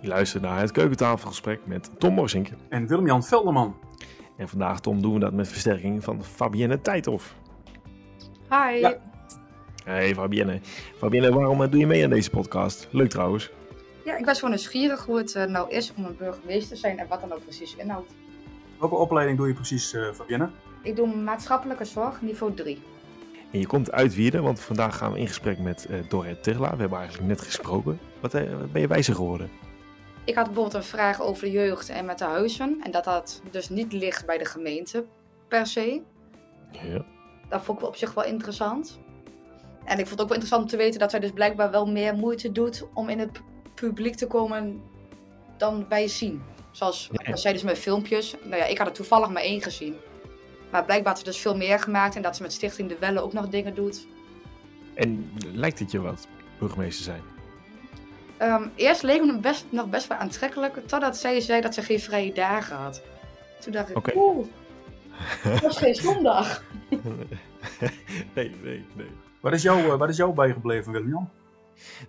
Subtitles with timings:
[0.00, 2.48] Je luistert naar het keukentafelgesprek met Tom Morsink.
[2.68, 3.76] En Willem-Jan Velderman.
[4.36, 7.34] En vandaag, Tom, doen we dat met versterking van Fabienne Tijdhoff.
[8.50, 8.78] Hi.
[8.78, 8.96] Ja.
[9.84, 10.60] Hey Fabienne.
[10.96, 12.88] Fabienne, waarom eh, doe je mee aan deze podcast?
[12.90, 13.50] Leuk trouwens.
[14.04, 16.98] Ja, ik was gewoon nieuwsgierig hoe het eh, nou is om een burgemeester te zijn
[16.98, 18.14] en wat dan ook precies inhoudt.
[18.78, 20.50] Welke opleiding doe je precies, eh, Fabienne?
[20.82, 22.82] Ik doe maatschappelijke zorg, niveau 3.
[23.52, 26.70] En je komt uit Wierden, want vandaag gaan we in gesprek met eh Dorrit Terla.
[26.70, 27.98] We hebben eigenlijk net gesproken.
[28.20, 29.50] Wat, wat ben je wijzer geworden?
[30.28, 32.80] Ik had bijvoorbeeld een vraag over de jeugd en met de huizen.
[32.82, 35.04] En dat dat dus niet ligt bij de gemeente
[35.48, 36.02] per se.
[36.70, 37.04] Ja.
[37.48, 38.98] Dat vond ik op zich wel interessant.
[39.84, 41.86] En ik vond het ook wel interessant om te weten dat zij dus blijkbaar wel
[41.86, 43.40] meer moeite doet om in het
[43.74, 44.82] publiek te komen
[45.56, 46.42] dan wij zien.
[46.70, 47.36] Zoals Ja.
[47.36, 48.36] zij dus met filmpjes.
[48.42, 49.96] Nou ja, ik had er toevallig maar één gezien.
[50.70, 53.20] Maar blijkbaar had ze dus veel meer gemaakt en dat ze met Stichting De Welle
[53.20, 54.06] ook nog dingen doet.
[54.94, 56.26] En lijkt het je wat,
[56.58, 57.22] burgemeester zijn?
[58.38, 61.82] Ehm, eerst leek me het best, nog best wel aantrekkelijk, totdat zij zei dat ze
[61.82, 63.02] geen vrije dagen had.
[63.60, 64.46] Toen dacht ik, oeh,
[65.60, 66.62] dat is geen zondag.
[68.34, 69.06] nee, nee, nee.
[69.40, 71.28] Waar is jou, eh, waar is jou bijgebleven, Willem-Jan?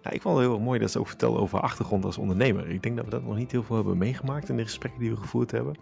[0.04, 2.18] Nou, ik vond het heel erg mooi dat ze ook vertelde over haar achtergrond als
[2.18, 2.70] ondernemer.
[2.70, 5.10] Ik denk dat we dat nog niet heel veel hebben meegemaakt in de gesprekken die
[5.10, 5.76] we gevoerd hebben.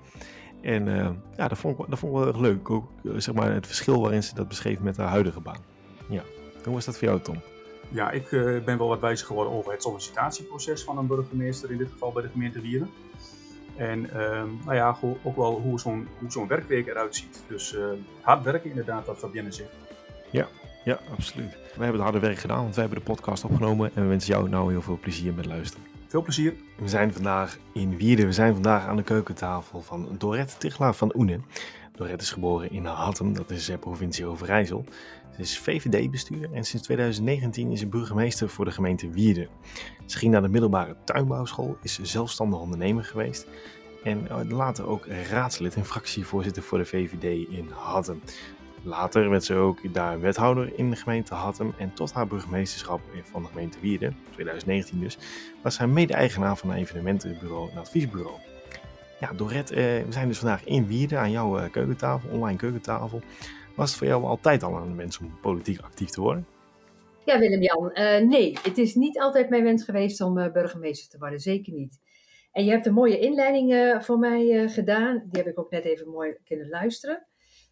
[0.62, 2.70] En eh, ja, dat vond, ik, wel- dat vond ik wel erg leuk.
[2.70, 5.64] Ook eh, zeg maar, het verschil waarin ze dat beschreef met haar huidige baan.
[6.10, 6.24] Ja.
[6.64, 7.42] Hoe was dat voor jou, Tom?
[7.90, 11.78] Ja, ik eh, ben wel wat wijzer geworden over het sollicitatieproces van een burgemeester, in
[11.78, 12.90] dit geval bij de gemeente Wieren.
[13.76, 17.44] En ehm, nou ja, ook wel hoe zo'n hoe zo'n werkweek eruit ziet.
[17.48, 17.84] Dus eh,
[18.22, 19.72] hard werken inderdaad, wat Fabienne zegt.
[20.88, 21.52] Ja, absoluut.
[21.52, 23.92] Wij hebben het harde werk gedaan, want wij hebben de podcast opgenomen.
[23.96, 25.86] En we wensen jou nou heel veel plezier met luisteren.
[26.08, 26.54] Veel plezier.
[26.78, 28.26] We zijn vandaag in Wierden.
[28.26, 31.46] We zijn vandaag aan de keukentafel van Dorette Tichelaar van Oenen.
[31.98, 34.86] Dorette is geboren in Hattem, dat is eh, provincie Overijssel.
[35.36, 39.48] Ze is VVD-bestuur en sinds 2019 is ze burgemeester voor de gemeente Wierden.
[40.06, 43.48] Ze ging naar de middelbare tuinbouwschool, is zelfstandig ondernemer geweest.
[44.04, 48.22] En eh, later ook raadslid en fractievoorzitter voor de VVD in Hattem.
[48.84, 51.74] Later werd ze ook daar wethouder in de gemeente Hattem.
[51.78, 55.18] En tot haar burgemeesterschap van de gemeente Wierden, 2019 dus,
[55.64, 58.36] was hij mede-eigenaar van een evenementenbureau en adviesbureau.
[59.20, 63.22] Ja, Dorette, eh, we zijn dus vandaag in Wierden aan jouw eh, keukentafel, online keukentafel.
[63.76, 66.48] Was het voor jou altijd al een wens om politiek actief te worden?
[67.26, 67.92] Ja, Willem-Jan.
[67.92, 71.40] eh, nee, het is niet altijd mijn wens geweest om eh, burgemeester te worden.
[71.40, 72.00] Zeker niet.
[72.52, 75.24] En je hebt een mooie inleiding eh, voor mij eh, gedaan.
[75.30, 77.26] Die heb ik ook net even mooi kunnen luisteren.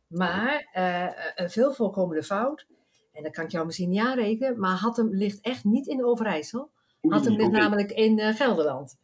[0.07, 2.67] Maar eh, een veel voorkomende fout,
[3.11, 6.71] en dat kan ik jou misschien niet aanrekenen, maar Hattem ligt echt niet in Overijssel.
[7.01, 8.95] Hattem ligt namelijk in eh, Gelderland.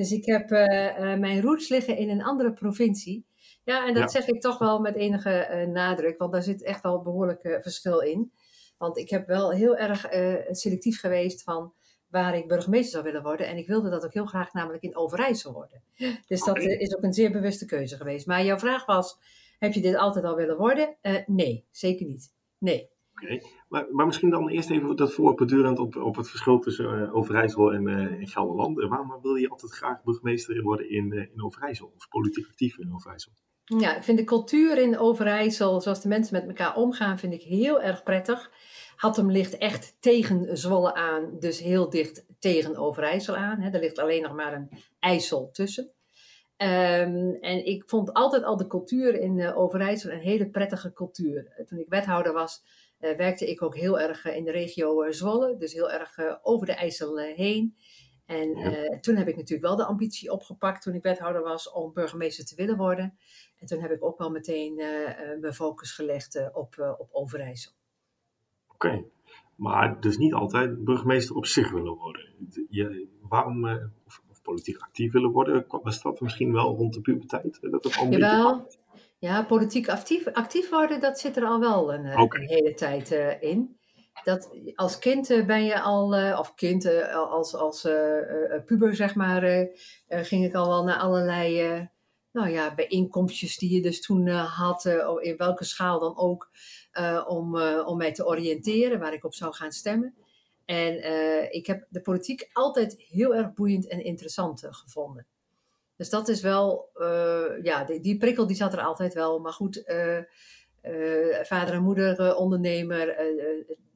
[0.00, 3.24] Dus ik heb eh, eh, mijn roots liggen in een andere provincie.
[3.64, 4.08] Ja, en dat Ja.
[4.20, 7.60] zeg ik toch wel met enige eh, nadruk, want daar zit echt wel behoorlijk eh,
[7.60, 8.32] verschil in.
[8.78, 10.06] Want ik heb wel heel erg
[10.50, 11.72] selectief geweest van
[12.08, 13.46] waar ik burgemeester zou willen worden.
[13.46, 15.82] En ik wilde dat ook heel graag namelijk in Overijssel worden.
[16.26, 18.26] Dus dat is ook een zeer bewuste keuze geweest.
[18.26, 19.18] Maar jouw vraag was,
[19.58, 20.96] heb je dit altijd al willen worden?
[21.26, 22.32] Nee, zeker niet.
[22.58, 22.90] Nee.
[23.14, 23.40] Oké,
[23.70, 27.72] maar, maar misschien dan eerst even dat voortbordurend op, op het verschil tussen eh, Overijssel
[27.72, 28.88] en, en Gelderland.
[28.88, 31.92] Waarom wil je altijd graag burgemeester worden in, eh, in Overijssel?
[31.96, 33.32] Of politiek actief in Overijssel?
[33.64, 37.42] Ja, ik vind de cultuur in Overijssel, zoals de mensen met elkaar omgaan, vind ik
[37.42, 38.50] heel erg prettig.
[38.96, 43.60] Hattem ligt echt tegen Zwolle aan, dus heel dicht tegen Overijssel aan.
[43.60, 43.70] Hè.
[43.70, 45.90] Er ligt alleen nog maar een IJssel tussen.
[46.56, 51.64] Ehm, en ik vond altijd al de cultuur in Overijssel een hele prettige cultuur.
[51.66, 52.62] Toen ik wethouder was,
[53.00, 56.34] werkte ik ook heel erg eh, in de regio eh, Zwolle, dus heel erg eh,
[56.42, 57.76] over de IJssel eh, heen.
[58.26, 58.72] En Ja.
[58.72, 62.44] eh, toen heb ik natuurlijk wel de ambitie opgepakt toen ik wethouder was om burgemeester
[62.44, 63.18] te willen worden.
[63.58, 66.92] En toen heb ik ook wel meteen eh, eh, mijn focus gelegd eh, op, eh,
[66.98, 67.72] op Overijssel.
[68.72, 69.04] Oké,
[69.56, 72.28] maar dus niet altijd burgemeester op zich willen worden.
[72.68, 77.58] Je, waarom, eh, of, politiek actief willen worden, was dat misschien wel rond de puberteit?
[77.62, 78.68] eh, Dat het al een beetje Jawel,
[79.20, 83.12] ja, politiek actief, actief worden, dat zit er al wel een, eh, een hele tijd
[83.12, 83.78] eh, in.
[84.24, 87.88] Dat, als kind eh, ben je al, of kind, als, als
[88.66, 89.68] puber zeg maar,
[90.08, 91.88] ging ik al wel naar allerlei
[92.32, 94.84] nou ja, bijeenkomstjes die je dus toen had,
[95.20, 96.50] in welke schaal dan ook,
[97.26, 100.14] om, om mij te oriënteren waar ik op zou gaan stemmen.
[100.64, 100.94] En
[101.52, 105.26] ik heb de politiek altijd heel erg boeiend en interessant gevonden.
[106.00, 109.38] Dus dat is wel, eh, ja, die, die prikkel die zat er altijd wel.
[109.38, 110.16] Maar goed, eh,
[110.80, 113.06] eh, vader en moeder ondernemer,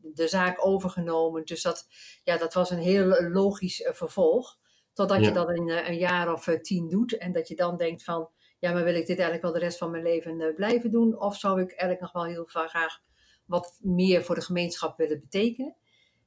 [0.02, 1.44] de zaak overgenomen.
[1.44, 1.86] Dus dat,
[2.24, 4.58] ja, dat was een heel logisch vervolg.
[4.92, 5.26] Totdat Ja.
[5.26, 7.16] je dat in een jaar of tien doet.
[7.16, 8.28] En dat je dan denkt van,
[8.58, 11.20] ja, maar wil ik dit eigenlijk wel de rest van mijn leven blijven doen?
[11.20, 13.00] Of zou ik eigenlijk nog wel heel graag
[13.44, 15.76] wat meer voor de gemeenschap willen betekenen?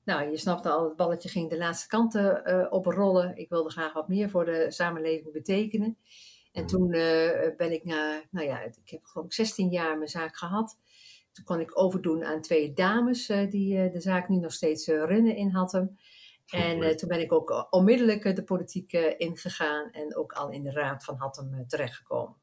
[0.08, 3.38] Nou, je snapte al, het balletje ging de laatste kanten uh, op rollen.
[3.38, 5.98] Ik wilde graag wat meer voor de samenleving betekenen.
[6.52, 6.72] En Mhm.
[6.72, 10.80] toen eh, ben ik na, nou ja, ik heb gewoon 16 jaar mijn zaak gehad.
[11.32, 15.36] Toen kon ik overdoen aan twee dames eh, die de zaak nu nog steeds runnen
[15.36, 15.98] in Hattem.
[16.48, 21.04] En toen ben ik ook onmiddellijk de politiek ingegaan en ook al in de raad
[21.04, 22.36] van Hattem terechtgekomen.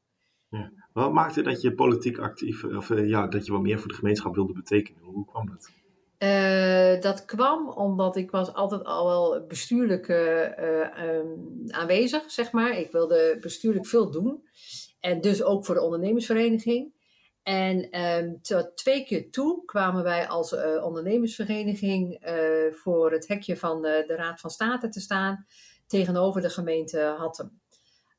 [0.93, 4.35] Wat maakte dat je politiek actief, of ja, dat je wat meer voor de gemeenschap
[4.35, 5.01] wilde betekenen?
[5.03, 5.71] Hoe kwam dat?
[6.17, 11.27] Eh, dat kwam omdat ik was altijd al wel bestuurlijk eh, eh, ehm,
[11.67, 12.77] aanwezig, zeg maar.
[12.77, 14.47] Ik wilde bestuurlijk veel doen.
[14.99, 16.93] En dus ook voor de ondernemersvereniging.
[17.43, 22.19] En ehm, tot twee keer toe kwamen wij als eh, ondernemersvereniging
[22.71, 25.45] voor het hekje van de Raad van State te staan
[25.87, 27.61] tegenover de gemeente Hattem.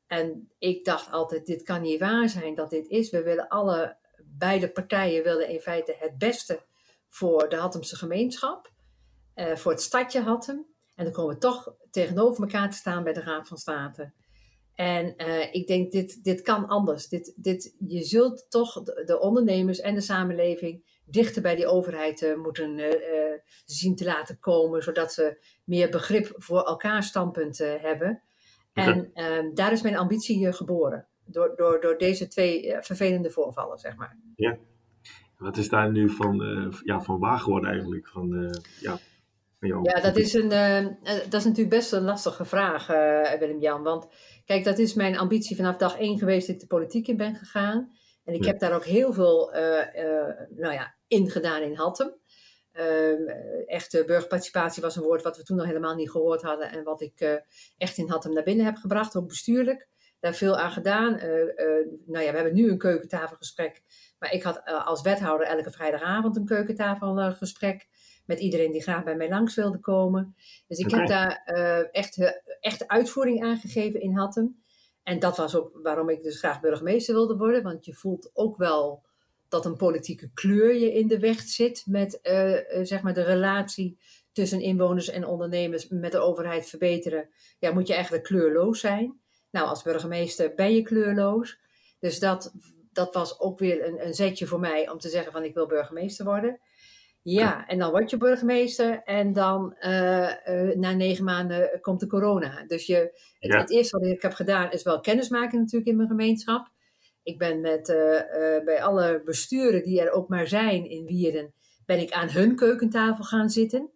[0.07, 3.09] En ik dacht altijd, dit kan niet waar zijn dat dit is.
[3.09, 6.59] We willen alle, beide partijen willen in feite het beste
[7.09, 8.71] voor de Hattemse gemeenschap,
[9.33, 10.65] eh, voor het stadje Hattem.
[10.95, 14.13] En dan komen we toch tegenover elkaar te staan bij de Raad van State.
[14.75, 17.07] En eh, ik denk, dit, dit kan anders.
[17.07, 22.21] Dit, dit, je zult toch de, de ondernemers en de samenleving dichter bij die overheid
[22.21, 22.81] eh, moeten
[23.65, 28.21] zien te laten komen, zodat ze meer begrip voor elkaar standpunt hebben.
[28.73, 31.07] En ehm, daar is mijn ambitie geboren.
[31.25, 34.17] Door, door, door deze twee vervelende voorvallen, zeg maar.
[35.37, 38.07] Wat is daar nu van, eh, ja, van waar geworden eigenlijk?
[38.07, 38.99] Van, eh, ja,
[39.59, 39.83] van jou?
[39.83, 42.87] Ja, dat is, een, eh, dat is natuurlijk best een lastige vraag,
[43.39, 43.83] Willem-Jan.
[43.83, 44.07] Want
[44.45, 47.35] kijk, dat is mijn ambitie vanaf dag één geweest dat ik de politiek in ben
[47.35, 47.91] gegaan.
[48.23, 48.47] En ik Ja.
[48.47, 49.51] heb daar ook heel veel
[50.55, 52.15] nou ja, in gedaan in Hattem.
[52.71, 56.71] Eh, echte burgerparticipatie was een woord wat we toen nog helemaal niet gehoord hadden.
[56.71, 57.43] En wat ik
[57.77, 59.87] echt in Hattem naar binnen heb gebracht, ook bestuurlijk.
[60.19, 61.11] Daar veel aan gedaan.
[62.05, 63.81] Nou ja, we hebben nu een keukentafelgesprek.
[64.19, 67.87] Maar ik had eh, als wethouder elke vrijdagavond een keukentafelgesprek
[68.25, 70.35] met iedereen die graag bij mij langs wilde komen.
[70.67, 74.63] Dus ik heb daar eh, echt, echt uitvoering aan gegeven in Hattem.
[75.03, 77.63] En dat was ook waarom ik dus graag burgemeester wilde worden.
[77.63, 79.05] Want je voelt ook wel
[79.47, 83.97] dat een politieke kleur je in de weg zit met eh, zeg maar de relatie
[84.31, 87.29] tussen inwoners en ondernemers met de overheid verbeteren.
[87.59, 89.19] Ja, moet je eigenlijk kleurloos zijn.
[89.51, 91.59] Nou, als burgemeester ben je kleurloos.
[91.99, 92.53] Dus dat,
[92.97, 95.67] dat was ook weer een, een zetje voor mij om te zeggen van ik wil
[95.67, 96.59] burgemeester worden.
[97.21, 102.07] Ja, en dan word je burgemeester en dan eh, eh, na negen maanden komt de
[102.07, 102.63] corona.
[102.67, 103.59] Dus je, het, Ja.
[103.59, 106.71] het eerste wat ik heb gedaan is wel kennismaken natuurlijk in mijn gemeenschap.
[107.23, 111.53] Ik ben met, eh, bij alle besturen die er ook maar zijn in Wierden,
[111.85, 113.89] ben ik aan hun keukentafel gaan zitten.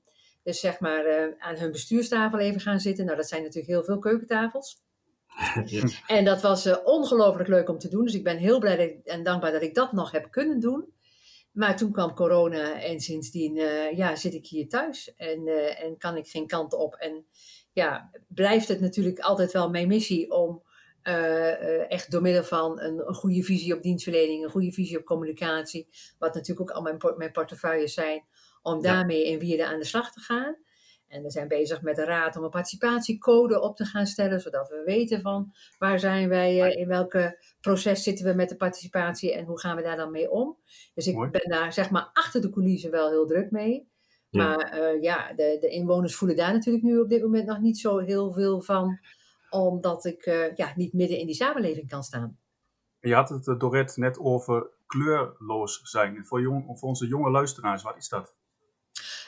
[0.43, 3.05] Dus zeg maar aan hun bestuurstafel even gaan zitten.
[3.05, 4.81] Nou, dat zijn natuurlijk heel veel keukentafels.
[6.07, 8.03] En dat was eh, ongelooflijk leuk om te doen.
[8.05, 10.93] Dus ik ben heel blij ik- en dankbaar dat ik dat nog heb kunnen doen.
[11.51, 15.97] Maar toen kwam corona en sindsdien eh, ja, zit ik hier thuis en, eh, en
[15.97, 16.95] kan ik geen kant op.
[16.95, 17.25] En
[17.73, 20.63] ja, blijft het natuurlijk altijd wel mijn missie om
[21.87, 25.87] echt door middel van een, een goede visie op dienstverlening, een goede visie op communicatie,
[26.19, 28.23] wat natuurlijk ook al mijn, mijn portefeuilles zijn,
[28.61, 30.57] om daarmee in Wierden aan de slag te gaan.
[31.11, 34.69] En we zijn bezig met de raad om een participatiecode op te gaan stellen, zodat
[34.69, 39.33] we weten van waar zijn wij, eh, in welke proces zitten we met de participatie
[39.33, 40.57] en hoe gaan we daar dan mee om.
[40.93, 41.29] Dus ik Mooi.
[41.29, 43.89] ben daar zeg maar achter de coulissen wel heel druk mee.
[44.29, 44.47] Ja.
[44.47, 47.79] Maar eh, ja, de, de inwoners voelen daar natuurlijk nu op dit moment nog niet
[47.79, 48.99] zo heel veel van,
[49.49, 52.37] omdat ik eh, ja, niet midden in die samenleving kan staan.
[52.99, 56.25] Je had het, Dorette, net over kleurloos zijn.
[56.25, 58.35] Voor, jong, voor onze jonge luisteraars, wat is dat?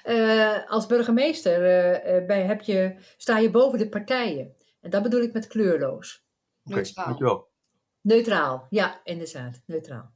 [0.04, 4.56] Eh, als burgemeester eh, eh, bij, heb je, sta je boven de partijen.
[4.82, 6.26] En dat bedoel ik met kleurloos.
[6.64, 7.06] Oké, Neutraal.
[7.06, 7.52] dankjewel.
[8.02, 10.12] Neutraal, ja, inderdaad, neutraal.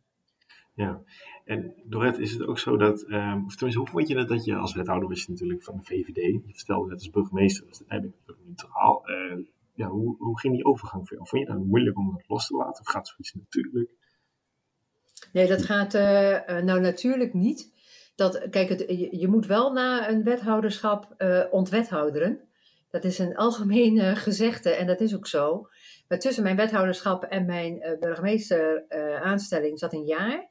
[0.74, 1.02] Ja,
[1.46, 4.46] en Dorette, is het ook zo dat, ehm, of tenminste, hoe vond je het dat
[4.46, 7.74] je als wethouder was je natuurlijk van de VVD, je vertelde net als burgemeester, dat
[7.74, 9.08] is eigenlijk neutraal.
[9.08, 9.38] Eh,
[9.74, 11.28] ja, hoe, hoe ging die overgang voor jou?
[11.28, 12.82] Vond je dat moeilijk om dat los te laten?
[12.82, 13.90] Of gaat zoiets natuurlijk?
[15.32, 15.94] Nee, dat gaat
[16.64, 17.72] nou natuurlijk niet.
[18.18, 22.40] Dat, kijk, je, je moet wel na een wethouderschap eh ontwethouderen.
[22.90, 25.68] Dat is een algemeen gezegde en dat is ook zo.
[26.08, 30.50] Maar tussen mijn wethouderschap en mijn eh burgemeester eh, aanstelling zat een jaar.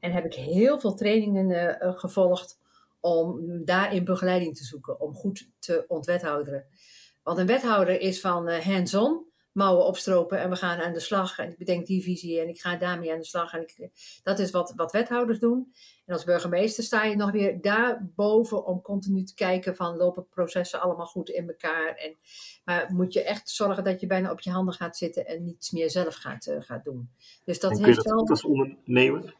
[0.00, 2.58] En heb ik heel veel trainingen gevolgd
[3.00, 6.66] om daarin begeleiding te zoeken, om goed te ontwethouderen.
[7.22, 11.38] Want een wethouder is van hands-on, mouwen opstropen en we gaan aan de slag.
[11.38, 13.52] En ik bedenk die visie en ik ga daarmee aan de slag.
[13.52, 13.90] En ik,
[14.22, 15.72] dat is wat, wat wethouders doen.
[16.06, 20.80] En als burgemeester sta je nog weer daarboven om continu te kijken van lopen processen
[20.80, 21.94] allemaal goed in elkaar.
[21.94, 22.16] En,
[22.64, 25.70] maar moet je echt zorgen dat je bijna op je handen gaat zitten en niets
[25.70, 27.10] meer zelf gaat, eh, gaat doen.
[27.44, 28.28] Dus dat heeft dat wel...
[28.28, 29.34] als ondernemer?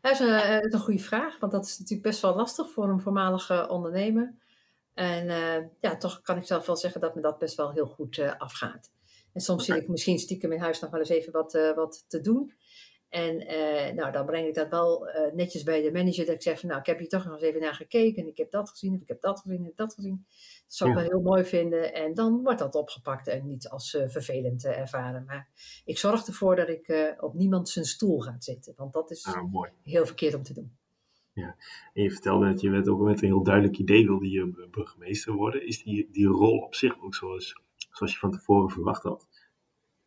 [0.00, 2.34] Dat is, een, eh, dat is een goede vraag, want dat is natuurlijk best wel
[2.34, 4.34] lastig voor een voormalige ondernemer.
[4.94, 7.86] En eh, ja, toch kan ik zelf wel zeggen dat me dat best wel heel
[7.86, 8.94] goed afgaat.
[9.36, 12.04] En soms zit ik misschien stiekem in huis nog wel eens even wat, eh, wat
[12.08, 12.52] te doen.
[13.08, 16.26] En eh, nou, dan breng ik dat wel eh, netjes bij de manager.
[16.26, 18.22] Dat ik zeg van nou, ik heb hier toch nog eens even naar gekeken.
[18.22, 20.24] En ik heb dat gezien, of ik heb dat gezien, en ik heb dat gezien.
[20.66, 21.02] Dat zou ik Ja.
[21.02, 21.94] wel heel mooi vinden.
[21.94, 25.24] En dan wordt dat opgepakt en niet als eh, vervelend ervaren.
[25.24, 25.48] Maar
[25.84, 28.72] ik zorg ervoor dat ik op niemand zijn stoel ga zitten.
[28.76, 30.76] Want dat is Ah, heel verkeerd om te doen.
[31.94, 35.32] En je vertelde dat je met, ook met een heel duidelijk idee wilde je burgemeester
[35.32, 35.66] worden.
[35.66, 37.60] Is die, die rol op zich ook zoals,
[37.96, 39.28] zoals je van tevoren verwacht had?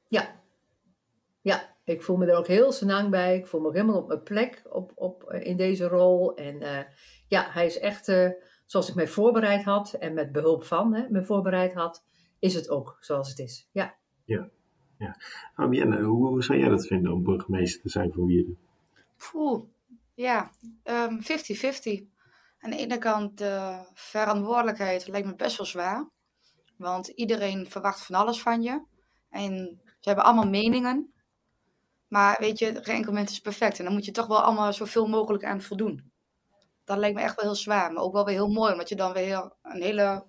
[0.08, 0.42] Ja.
[1.42, 3.38] Ja, ik voel me er ook heel senang bij.
[3.38, 6.36] Ik voel me ook helemaal op mijn plek op, op, eh, in deze rol.
[6.36, 6.86] En eh,
[7.28, 8.30] ja, hij is echt eh,
[8.66, 9.94] zoals ik mij voorbereid had.
[9.94, 12.04] En met behulp van hè, me voorbereid had,
[12.40, 13.70] is het ook zoals het is.
[13.72, 13.98] Ja.
[15.54, 18.58] Fabienne, hoe, hoe zou jij dat vinden om burgemeester te zijn van Wierden?
[19.32, 19.64] Poeh,
[20.14, 20.52] ja,
[20.84, 22.04] ehm, 50-50.
[22.60, 26.10] Aan de ene kant de verantwoordelijkheid lijkt me best wel zwaar.
[26.80, 28.82] Want iedereen verwacht van alles van je.
[29.30, 31.14] En ze hebben allemaal meningen.
[32.08, 33.78] Maar weet je, geen enkel mens is perfect.
[33.80, 36.12] En dan moet je toch wel allemaal zoveel mogelijk aan voldoen.
[36.84, 37.92] Dat lijkt me echt wel heel zwaar.
[37.94, 38.72] Maar ook wel weer heel mooi.
[38.72, 40.26] Omdat je dan weer heel- een hele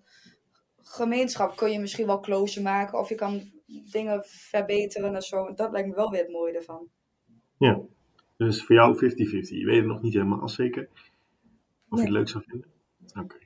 [0.83, 2.99] gemeenschap kun je misschien wel closer maken.
[2.99, 5.54] Of je kan dingen verbeteren en zo.
[5.54, 6.88] Dat lijkt me wel weer het mooie ervan.
[7.59, 7.80] Ja,
[8.37, 9.59] dus voor jou 50-50.
[9.59, 10.88] Je weet het nog niet helemaal zeker
[11.88, 12.71] of je het leuk zou vinden?
[13.09, 13.21] Oké.
[13.21, 13.37] Oké.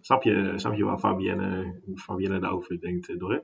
[0.00, 3.42] Snap, je, snap je waar Fabienne, hoe Fabienne daarover denkt, eh, Dorrit?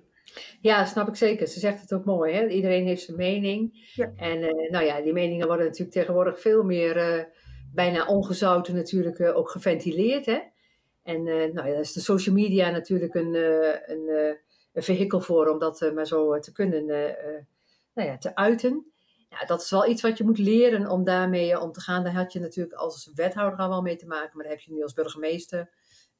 [0.60, 1.46] Ja, snap ik zeker.
[1.46, 2.32] Ze zegt het ook mooi.
[2.34, 2.46] Hè?
[2.48, 3.90] Iedereen heeft zijn mening.
[3.94, 4.12] Ja.
[4.16, 7.24] En eh, nou ja, die meningen worden natuurlijk tegenwoordig veel meer eh,
[7.74, 10.26] bijna ongezouten natuurlijk ook geventileerd.
[10.26, 10.38] Hè?
[11.02, 14.34] En eh, nou ja, daar is de social media natuurlijk een, eh, een, eh,
[14.72, 17.44] een vehikel voor om dat eh, maar zo te kunnen eh, eh,
[17.94, 18.92] nou ja, te uiten.
[19.28, 22.04] Ja, dat is wel iets wat je moet leren om daarmee om te gaan.
[22.04, 24.72] Daar had je natuurlijk als wethouder al wel mee te maken, maar daar heb je
[24.72, 25.70] nu als burgemeester.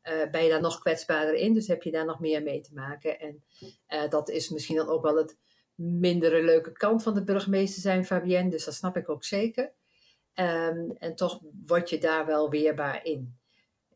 [0.08, 2.74] Eh, ben je daar nog kwetsbaarder in, dus heb je daar nog meer mee te
[2.74, 3.20] maken.
[3.20, 3.44] En
[3.86, 5.38] eh, dat is misschien dan ook wel het
[5.74, 8.50] mindere leuke kant van de burgemeester zijn, Fabienne.
[8.50, 9.72] Dus dat snap ik ook zeker.
[10.34, 13.38] Ehm, en toch word je daar wel weerbaar in.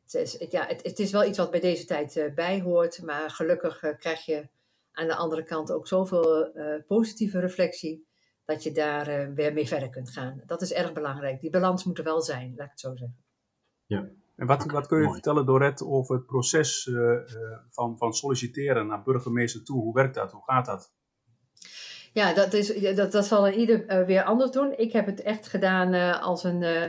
[0.03, 3.03] Het is, ja, het, is wel iets wat bij deze tijd eh, bij hoort.
[3.03, 4.49] Maar gelukkig krijg je
[4.93, 6.53] aan de andere kant ook zoveel
[6.87, 8.07] positieve reflectie.
[8.45, 10.43] Dat je daar weer mee verder kunt gaan.
[10.47, 11.41] Dat is erg belangrijk.
[11.41, 13.25] Die balans moet er wel zijn, laat ik het zo zeggen.
[14.43, 15.15] En wat, wat kun je Mooi.
[15.15, 17.23] vertellen, Dorette, over het proces eh, eh,
[17.71, 19.81] van, van solliciteren naar burgemeester toe?
[19.83, 20.33] Hoe werkt dat?
[20.33, 20.93] Hoe gaat dat?
[22.13, 24.75] Ja, dat, is, dat, dat zal ieder eh, weer anders doen.
[24.79, 26.85] Ik heb het echt gedaan eh, als een eh,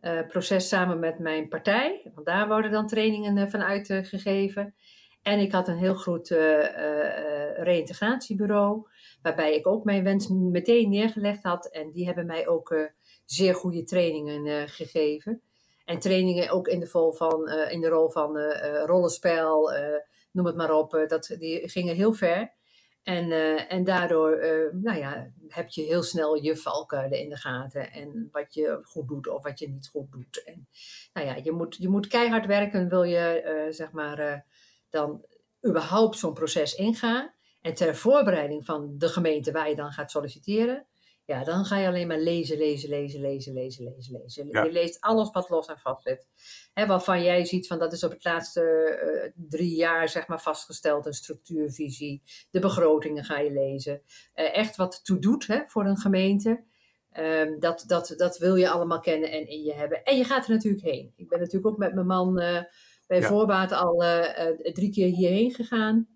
[0.00, 2.10] eh, proces samen met mijn partij.
[2.14, 4.74] Want daar worden dan trainingen eh, van uitgegeven.
[5.22, 8.88] En ik had een heel goed eh, reïntegratiebureau.
[9.22, 11.66] Waarbij ik ook mijn wens meteen neergelegd had.
[11.70, 12.84] En die hebben mij ook eh,
[13.24, 15.40] zeer goede trainingen eh, gegeven.
[15.86, 19.70] En trainingen ook in de, vol van, eh, in de rol van eh, eh, rollenspel,
[20.32, 21.04] noem het maar op.
[21.08, 22.54] dat, die gingen heel ver.
[23.02, 23.30] En,
[23.68, 24.38] en daardoor
[24.72, 27.92] nou ja, heb je heel snel je valkuilen in de gaten.
[27.92, 30.42] En wat je goed doet of wat je niet goed doet.
[30.44, 30.68] En,
[31.12, 34.44] nou ja, je moet, je moet keihard werken, wil je zeg maar,
[34.90, 35.24] dan
[35.66, 37.34] überhaupt zo'n proces ingaan.
[37.60, 40.86] En ter voorbereiding van de gemeente waar je dan gaat solliciteren.
[41.26, 44.48] Ja, dan ga je alleen maar lezen, lezen, lezen, lezen, lezen, lezen, lezen.
[44.48, 44.62] Ja.
[44.64, 46.26] Je leest alles wat los en vast zit.
[46.74, 50.40] Hè, waarvan jij ziet van dat is op het laatste eh, drie jaar zeg maar
[50.42, 52.22] vastgesteld, een structuurvisie.
[52.50, 54.02] De begrotingen ga je lezen.
[54.32, 56.64] Eh, echt wat toe doet hè, voor een gemeente.
[57.10, 60.04] Ehm, dat, dat, dat wil je allemaal kennen en in je hebben.
[60.04, 61.12] En je gaat er natuurlijk heen.
[61.16, 62.62] Ik ben natuurlijk ook met mijn man eh,
[63.06, 63.28] bij Ja.
[63.28, 63.98] voorbaat al
[64.72, 66.08] drie keer hierheen gegaan.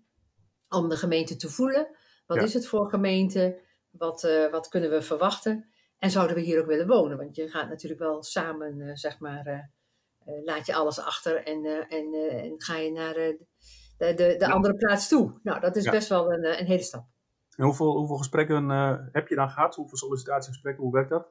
[0.69, 1.87] Om de gemeente te voelen.
[2.25, 2.43] Wat Ja.
[2.43, 3.69] is het voor gemeente?
[3.91, 5.69] Wat, eh, wat kunnen we verwachten?
[5.97, 7.17] En zouden we hier ook willen wonen?
[7.17, 11.65] Want je gaat natuurlijk wel samen, eh, zeg maar, eh, laat je alles achter en,
[11.89, 13.37] en, en ga je naar de,
[13.97, 14.47] de, de Ja.
[14.47, 15.39] andere plaats toe.
[15.43, 15.91] Nou, dat is Ja.
[15.91, 17.05] best wel een, een hele stap.
[17.55, 18.69] En hoeveel, hoeveel gesprekken
[19.11, 19.75] heb je dan gehad?
[19.75, 20.83] Hoeveel sollicitatiegesprekken?
[20.83, 21.27] Hoe werkt dat?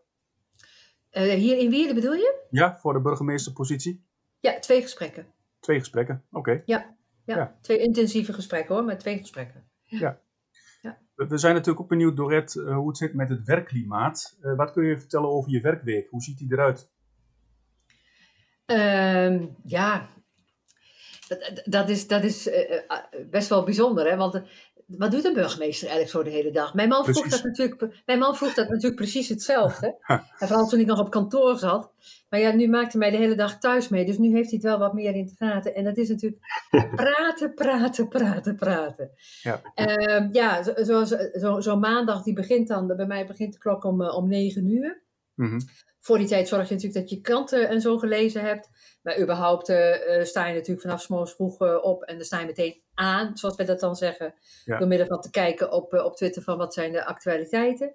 [1.11, 2.47] Hier in Wierden bedoel je?
[2.51, 4.05] Ja, voor de burgemeesterpositie?
[4.41, 5.27] Ja, twee gesprekken.
[5.61, 6.63] Twee gesprekken, oké.
[6.65, 7.59] Ja, Ja.
[7.61, 9.71] twee intensieve gesprekken hoor, maar twee gesprekken.
[11.21, 14.39] We, we zijn natuurlijk ook benieuwd, Dorette, eh, hoe het zit met het werkklimaat.
[14.41, 16.09] Eh, wat kun je vertellen over je werkweek?
[16.11, 16.91] Hoe ziet die eruit?
[18.67, 20.09] Ehm, ja,
[21.29, 22.83] dat, dat is, dat is eh,
[23.31, 24.17] best wel bijzonder, hè?
[24.17, 24.43] Want
[24.99, 26.75] wat doet een burgemeester eigenlijk zo de hele dag?
[26.75, 27.43] Mijn man, vroeg Precies.
[27.43, 29.97] dat natuurlijk, mijn man vroeg dat natuurlijk precies hetzelfde.
[30.39, 31.93] En vooral toen ik nog op kantoor zat.
[32.29, 34.05] Maar ja, nu maakt hij mij de hele dag thuis mee.
[34.07, 35.75] Dus nu heeft hij het wel wat meer in de gaten.
[35.75, 36.43] En dat is natuurlijk
[36.97, 39.11] praten, praten, praten, praten.
[39.43, 39.61] Ja.
[39.75, 43.85] Ehm, ja, zo- zoals zo, zo maandag, die begint dan, bij mij begint de klok
[43.85, 45.03] om, eh, om negen uur.
[45.41, 45.61] Mhm.
[46.01, 48.69] Voor die tijd zorg je natuurlijk dat je kranten en zo gelezen hebt.
[49.03, 52.25] Maar überhaupt eh, eh, sta je natuurlijk vanaf 's morgens vroeg eh, op en dan
[52.25, 54.35] sta je meteen aan, zoals wij dat dan zeggen.
[54.65, 54.79] Ja.
[54.79, 57.95] Door middel van te kijken op, op Twitter van wat zijn de actualiteiten.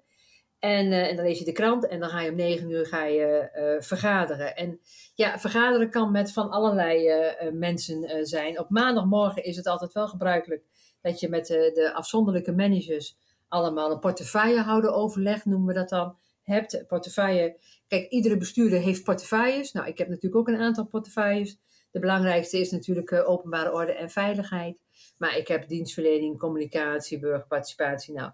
[0.58, 3.04] En, en dan lees je de krant en dan ga je om negen uur ga
[3.04, 4.56] je, vergaderen.
[4.56, 4.80] En
[5.14, 7.10] ja, vergaderen kan met van allerlei
[7.52, 8.58] mensen zijn.
[8.58, 10.64] Op maandagmorgen is het altijd wel gebruikelijk
[11.00, 13.16] dat je met de, de afzonderlijke managers
[13.48, 16.84] allemaal een portefeuillehouder overleg, noemen we dat dan, hebt.
[16.86, 17.56] Portefeuille,
[17.88, 19.72] kijk, iedere bestuurder heeft portefeuilles.
[19.72, 21.58] Nou, ik heb natuurlijk ook een aantal portefeuilles.
[21.90, 24.76] De belangrijkste is natuurlijk eh, openbare orde en veiligheid.
[25.18, 28.14] Maar ik heb dienstverlening, communicatie, burgerparticipatie.
[28.14, 28.30] Nou,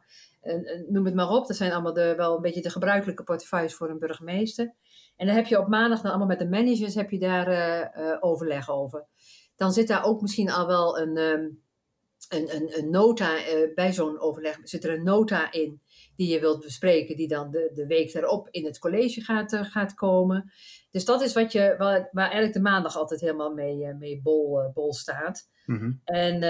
[0.88, 1.46] noem het maar op.
[1.46, 4.74] Dat zijn allemaal de, wel een beetje de gebruikelijke portefeuilles voor een burgemeester.
[5.16, 7.80] En dan heb je op maandag dan allemaal met de managers heb je daar eh,
[7.80, 9.06] eh, overleg over.
[9.56, 11.48] Dan zit daar ook misschien al wel een, ehm,
[12.28, 13.36] een, een, nota
[13.74, 14.58] bij zo'n overleg.
[14.62, 15.80] Zit er een nota in
[16.16, 19.64] die je wilt bespreken, die dan de, de week erop in het college gaat, eh,
[19.64, 20.52] gaat komen.
[20.90, 24.20] Dus dat is wat je, waar, waar eigenlijk de maandag altijd helemaal mee, eh, mee
[24.22, 25.50] bol, eh, bol staat.
[25.66, 25.92] Mhm.
[26.04, 26.40] En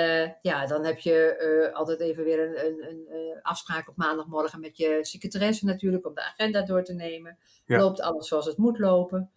[0.42, 4.98] ja, dan heb je altijd even weer een, een, een afspraak op maandagmorgen met je
[5.00, 7.38] secretaresse natuurlijk om de agenda door te nemen.
[7.66, 7.78] Ja.
[7.78, 9.30] Loopt alles zoals het moet lopen.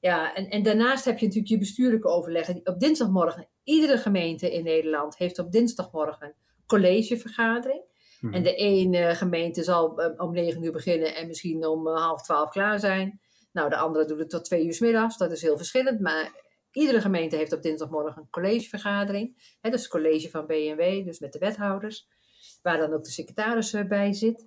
[0.00, 2.60] Ja, en, en daarnaast heb je natuurlijk je bestuurlijke overleggen.
[2.64, 6.34] Op dinsdagmorgen, iedere gemeente in Nederland heeft op dinsdagmorgen
[6.66, 7.82] collegevergadering.
[8.20, 12.22] En de ene gemeente zal eh, om negen uur beginnen en misschien om eh, half
[12.22, 13.20] twaalf klaar zijn.
[13.52, 15.16] Nou, de andere doet het tot twee uur 's middags.
[15.16, 16.00] Dat is heel verschillend.
[16.00, 16.32] Maar
[16.72, 19.56] iedere gemeente heeft op dinsdagmorgen een collegevergadering.
[19.60, 22.08] Hè, dat is het college van BNW, dus met de wethouders.
[22.62, 24.46] Waar dan ook de secretaris eh, bij zit.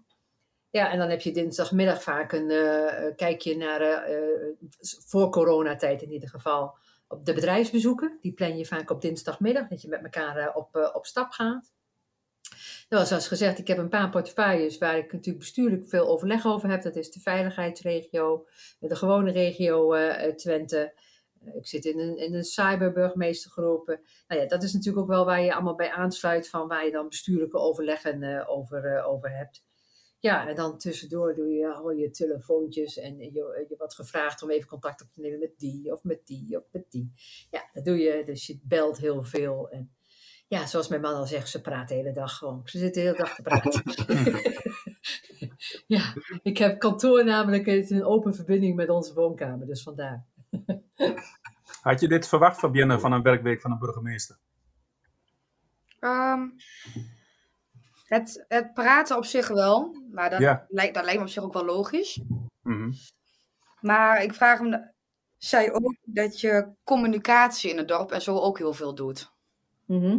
[0.69, 4.55] Ja, en dan heb je dinsdagmiddag vaak een eh, eh, kijkje naar, eh, eh,
[5.05, 6.75] voor coronatijd in ieder geval,
[7.07, 8.17] op de bedrijfsbezoeken.
[8.21, 11.31] Die plan je vaak op dinsdagmiddag, dat je met elkaar eh, op, eh, op stap
[11.31, 11.71] gaat.
[12.89, 16.69] Nou, zoals gezegd, ik heb een paar portefeuilles waar ik natuurlijk bestuurlijk veel overleg over
[16.69, 16.81] heb.
[16.81, 18.47] Dat is de veiligheidsregio,
[18.79, 20.93] de gewone regio eh, Twente.
[21.45, 23.89] Eh, Ik zit in een, in een cyberburgemeestergroep.
[23.89, 26.85] Eh, Nou ja, dat is natuurlijk ook wel waar je allemaal bij aansluit van waar
[26.85, 29.63] je dan bestuurlijke overleggen eh, over, over hebt.
[30.19, 34.49] Ja, en dan tussendoor doe je al je telefoontjes en je, je wordt gevraagd om
[34.51, 37.11] even contact op te nemen met die of met die of met die.
[37.51, 38.23] Ja, dat doe je.
[38.25, 39.69] Dus je belt heel veel.
[39.69, 39.91] En
[40.51, 42.61] ja, zoals mijn man al zegt, ze praten de hele dag gewoon.
[42.65, 43.83] Ze zitten de hele dag te praten.
[45.97, 50.25] ja, ik heb kantoor namelijk is een open verbinding met onze woonkamer, dus vandaar.
[51.81, 54.37] Had je dit verwacht, Fabienne, van een werkweek van een burgemeester?
[55.99, 56.49] Ehm,
[58.05, 60.65] het, het praten op zich wel, maar dat, Ja.
[60.69, 62.21] lijkt, dat lijkt me op zich ook wel logisch.
[62.61, 62.91] Mhm.
[63.81, 64.91] Maar ik vraag me,
[65.37, 69.31] zij ook dat je communicatie in het dorp en zo ook heel veel doet.
[69.85, 70.17] Mhm.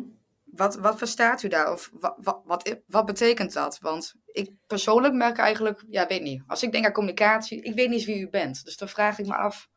[0.53, 1.73] Wat, wat verstaat u daar?
[1.73, 3.79] Of wat, wat, wat, wat betekent dat?
[3.81, 6.43] Want ik persoonlijk merk eigenlijk, ja, weet niet.
[6.47, 8.65] Als ik denk aan communicatie, ik weet niet eens wie u bent.
[8.65, 9.71] Dus dan vraag ik me af.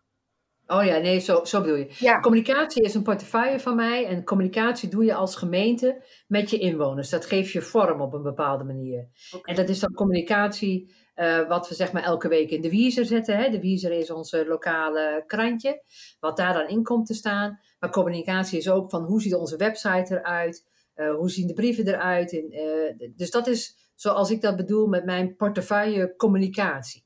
[0.68, 1.88] Oh ja, nee, zo, zo bedoel je.
[2.00, 6.58] Ja, Communicatie is een portefeuille van mij en communicatie doe je als gemeente met je
[6.58, 7.10] inwoners.
[7.10, 9.08] Dat geeft je vorm op een bepaalde manier.
[9.42, 13.06] En dat is dan communicatie eh, wat we zeg maar elke week in de Wiezer
[13.06, 13.38] zetten.
[13.38, 13.50] Hè.
[13.50, 15.84] De Wiezer is ons eh, lokale krantje,
[16.20, 17.60] wat daar dan in komt te staan.
[17.80, 21.88] Maar communicatie is ook van hoe ziet onze website eruit, Eh, hoe zien de brieven
[21.88, 22.34] eruit.
[22.34, 27.06] En, dus dat is zoals ik dat bedoel met mijn portefeuille communicatie.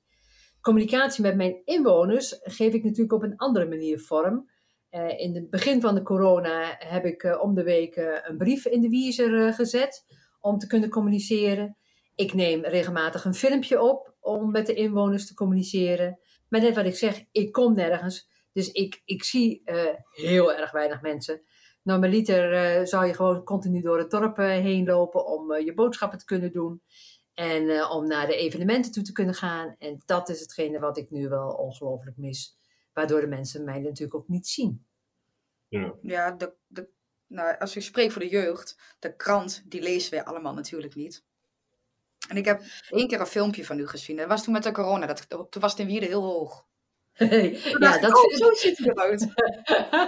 [0.61, 4.49] Communicatie met mijn inwoners geef ik natuurlijk op een andere manier vorm.
[5.17, 7.95] In het begin van de corona heb ik om de week
[8.27, 10.05] een brief in de Wiezer gezet
[10.39, 11.77] om te kunnen communiceren.
[12.19, 16.19] Ik neem regelmatig een filmpje op om met de inwoners te communiceren.
[16.49, 18.29] Maar net wat ik zeg, ik kom nergens.
[18.53, 21.41] Dus ik, ik zie eh, heel erg weinig mensen.
[21.83, 25.73] Normaliter eh, zou je gewoon continu door het dorp eh, heen lopen om eh, je
[25.73, 26.81] boodschappen te kunnen doen.
[27.33, 29.75] En eh, om naar de evenementen toe te kunnen gaan.
[29.77, 32.57] En dat is hetgene wat ik nu wel ongelooflijk mis.
[32.93, 34.85] Waardoor de mensen mij natuurlijk ook niet zien.
[35.67, 35.93] Ja.
[36.01, 36.89] Ja, de, de,
[37.27, 41.27] nou, als ik spreek voor de jeugd, de krant, die lezen wij allemaal natuurlijk niet.
[42.29, 44.17] En ik heb één keer een filmpje van u gezien.
[44.17, 45.05] Dat was toen met de corona.
[45.05, 46.67] Dat, toen was het in Wierde heel hoog.
[47.79, 49.27] Ja, dat, oh, zo ziet hij eruit.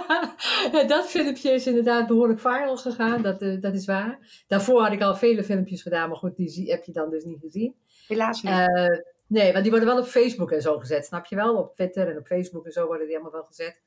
[0.88, 3.22] dat filmpje is inderdaad behoorlijk viral gegaan.
[3.22, 4.44] Dat, eh, dat is waar.
[4.46, 6.08] Daarvoor had ik al vele filmpjes gedaan.
[6.08, 7.74] Maar goed, die heb je dan dus niet gezien.
[8.06, 8.52] Helaas niet.
[8.52, 8.86] Eh,
[9.26, 11.56] nee, want die worden wel op Facebook en zo gezet, snap je wel?
[11.56, 13.80] Op Twitter en op Facebook en zo worden die allemaal wel gezet.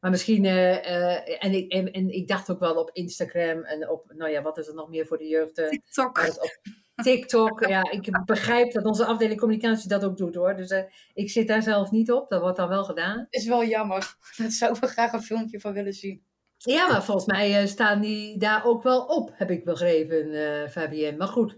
[0.00, 4.12] Maar misschien, eh, en, ik, en, en ik dacht ook wel op Instagram en op,
[4.16, 5.54] nou ja, wat is er nog meer voor de jeugd?
[5.54, 6.18] TikTok.
[6.18, 6.60] op
[7.02, 7.60] TikTok.
[7.68, 10.56] Ja, ik begrijp dat onze afdeling communicatie dat ook doet hoor.
[10.56, 10.82] Dus eh,
[11.14, 13.26] ik zit daar zelf niet op, dat wordt dan wel gedaan.
[13.30, 14.14] Is wel jammer.
[14.36, 16.22] Daar zou ik wel graag een filmpje van willen zien.
[16.56, 20.68] Ja, maar volgens mij eh, staan die daar ook wel op, heb ik begrepen, eh
[20.68, 21.18] Fabienne.
[21.18, 21.56] Maar goed.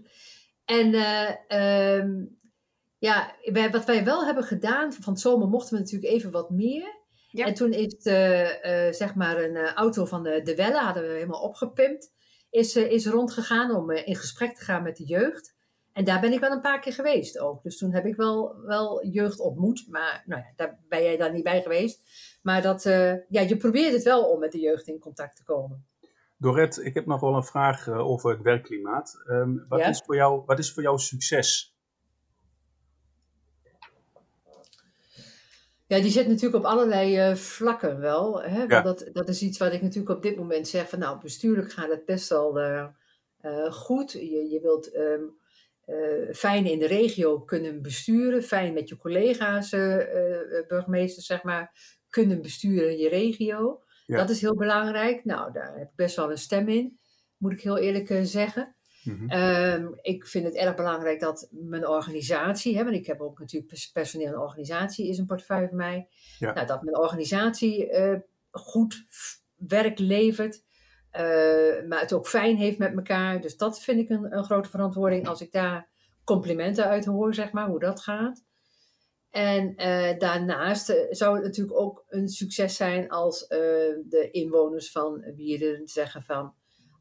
[0.65, 2.25] En eh, ehm,
[2.97, 6.49] Ja, wij, wat wij wel hebben gedaan, van het zomer mochten we natuurlijk even wat
[6.49, 7.01] meer.
[7.29, 7.45] Ja.
[7.45, 7.95] En toen is
[8.97, 12.11] zeg maar een auto van de, de Welle, hadden we helemaal opgepimpt,
[12.53, 15.55] is, eh, is rondgegaan om eh, in gesprek te gaan met de jeugd.
[15.93, 17.63] En daar ben ik wel een paar keer geweest ook.
[17.63, 21.33] Dus toen heb ik wel, wel jeugd ontmoet, maar nou ja, daar ben jij dan
[21.33, 22.01] niet bij geweest.
[22.41, 25.43] Maar dat, eh, ja, je probeert het wel om met de jeugd in contact te
[25.43, 25.85] komen.
[26.37, 29.21] Dorette, ik heb nog wel een vraag over het werkklimaat.
[29.27, 29.87] Ehm, wat, Ja?
[29.87, 31.72] is voor jou, wat is voor jou succes?
[35.95, 38.41] Ja, die zit natuurlijk op allerlei eh, vlakken wel.
[38.41, 38.57] Hè?
[38.57, 38.81] Want Ja.
[38.81, 41.89] dat, dat is iets wat ik natuurlijk op dit moment zeg van nou, bestuurlijk gaat
[41.89, 42.87] het best wel eh,
[43.41, 44.11] eh, goed.
[44.11, 45.21] Je, je wilt ehm,
[45.85, 49.69] eh, fijn in de regio kunnen besturen, fijn met je collega's,
[50.67, 51.71] burgemeesters zeg maar,
[52.09, 53.83] kunnen besturen in je regio.
[54.05, 54.17] Ja.
[54.17, 55.25] Dat is heel belangrijk.
[55.25, 56.99] Nou, daar heb ik best wel een stem in,
[57.37, 58.23] moet ik heel eerlijk eh,
[59.03, 59.29] Mhm.
[59.29, 63.71] Ehm, ik vind het erg belangrijk dat mijn organisatie, hè, want ik heb ook natuurlijk
[63.71, 66.07] pers- personeel en organisatie is een portefeuille van mij,
[66.39, 66.53] Ja.
[66.53, 68.19] nou, dat mijn organisatie eh,
[68.51, 69.05] goed
[69.55, 70.63] werk levert,
[71.11, 71.23] eh,
[71.87, 73.41] maar het ook fijn heeft met elkaar.
[73.41, 75.89] Dus dat vind ik een, een grote verantwoording als ik daar
[76.23, 78.43] complimenten uit hoor, zeg maar, hoe dat gaat.
[79.29, 85.87] En eh, daarnaast zou het natuurlijk ook een succes zijn als de inwoners van Wierden
[85.87, 86.53] zeggen van,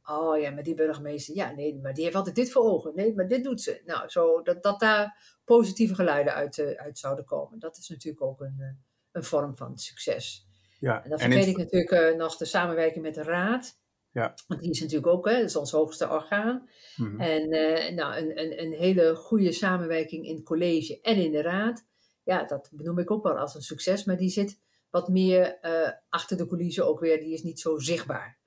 [0.04, 2.94] oh ja, maar die burgemeester, ja nee, maar die heeft altijd dit voor ogen.
[2.94, 3.82] Nee, maar dit doet ze.
[3.84, 7.58] Nou, zo, dat, dat daar positieve geluiden uit, eh, uit zouden komen.
[7.58, 8.66] Dat is natuurlijk ook een, eh,
[9.12, 10.46] een vorm van succes.
[10.80, 11.04] Ja.
[11.04, 13.80] En dan En in- vergeet ik natuurlijk eh, nog de samenwerking met de raad.
[14.10, 14.34] Ja.
[14.46, 16.68] Want die is natuurlijk ook, hè, dat is ons hoogste orgaan.
[16.96, 17.20] Mhm.
[17.20, 21.42] En eh, nou, een, een, een hele goede samenwerking in het college en in de
[21.42, 21.86] raad.
[22.22, 24.04] Ja, dat benoem ik ook wel als een succes.
[24.04, 24.60] Maar die zit
[24.90, 27.20] wat meer eh, achter de coulissen ook weer.
[27.20, 28.38] Die is niet zo zichtbaar.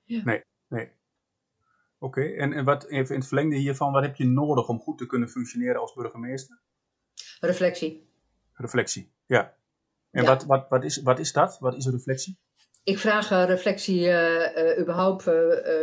[0.68, 0.92] Nee.
[1.98, 4.98] Oké, en, en wat, even in het verlengde hiervan, wat heb je nodig om goed
[4.98, 6.60] te kunnen functioneren als burgemeester?
[7.40, 8.10] Reflectie.
[8.52, 9.54] Reflectie, ja.
[10.10, 10.28] En Ja.
[10.28, 11.58] Wat, wat, wat, is, wat is dat?
[11.58, 12.38] Wat is reflectie?
[12.86, 15.24] Ik vraag eh, reflectie eh, eh, überhaupt,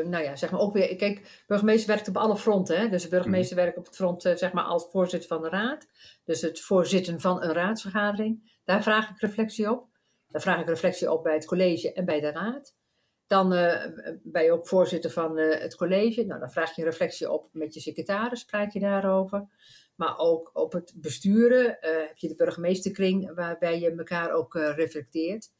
[0.04, 0.96] nou ja, zeg maar ook weer.
[0.96, 2.80] Kijk, burgemeester werkt op alle fronten.
[2.80, 2.90] Hè?
[2.90, 5.88] Dus de burgemeester werkt op het front, zeg maar, als voorzitter van de raad.
[6.24, 8.60] Dus het voorzitten van een raadsvergadering.
[8.64, 9.88] Daar vraag ik reflectie op.
[10.28, 12.76] Daar vraag ik reflectie op bij het college en bij de raad.
[13.28, 13.92] Dan eh,
[14.24, 16.24] ben je ook voorzitter van eh, het college.
[16.26, 19.48] Nou, dan vraag je reflectie op met je secretaris, praat je daarover.
[19.96, 25.52] Maar ook op het besturen eh, heb je de burgemeesterkring, waarbij je elkaar ook reflecteert.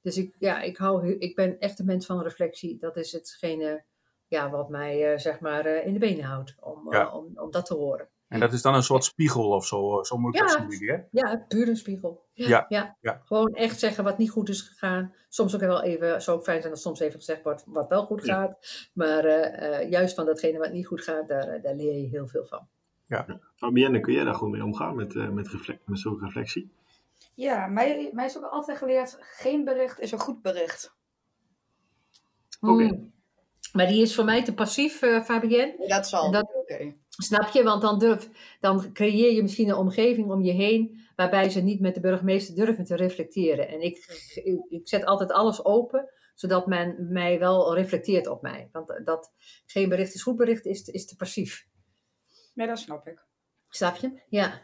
[0.00, 2.78] Dus ik, ja, ik, hou, ik ben echt een mens van reflectie.
[2.78, 3.84] Dat is hetgene
[4.26, 7.16] ja, wat mij zeg maar in de benen houdt om, Ja.
[7.16, 8.08] om, om dat te horen.
[8.32, 10.56] En dat is dan een soort spiegel of zo, zo moet ik Ja.
[10.56, 10.96] dat zien, hè?
[11.10, 12.24] Ja, puur een spiegel.
[12.32, 12.96] Ja, ja.
[13.00, 13.20] ja.
[13.24, 15.14] Gewoon echt zeggen wat niet goed is gegaan.
[15.28, 18.04] Soms ook wel even, zou ook fijn zijn als soms even gezegd wordt wat wel
[18.04, 18.34] goed Ja.
[18.34, 18.88] gaat.
[18.92, 22.06] Maar eh, eh, juist van datgene wat niet goed gaat, daar, eh, daar leer je
[22.08, 22.68] heel veel van.
[23.56, 26.72] Fabienne, kun jij daar goed mee omgaan met, eh met, reflect, met zo'n reflectie?
[27.34, 30.94] Ja, mij, mij is ook altijd geleerd, geen bericht is een goed bericht.
[32.60, 32.82] Oké.
[32.82, 33.12] Mm.
[33.72, 35.86] Maar die is voor mij te passief, eh Fabienne.
[35.88, 36.30] Dat zal.
[36.30, 36.94] Dat- Oké.
[37.18, 37.62] Snap je?
[37.62, 38.28] Want dan, durf,
[38.60, 42.54] dan creëer je misschien een omgeving om je heen waarbij ze niet met de burgemeester
[42.54, 43.68] durven te reflecteren.
[43.68, 43.96] En ik,
[44.68, 48.68] ik, zet altijd alles open, zodat men mij wel reflecteert op mij.
[48.72, 49.32] Want dat
[49.66, 51.66] geen bericht is goed bericht is, is te passief.
[52.54, 53.26] Nee, dat snap ik.
[53.68, 54.22] Snap je?
[54.28, 54.60] Ja.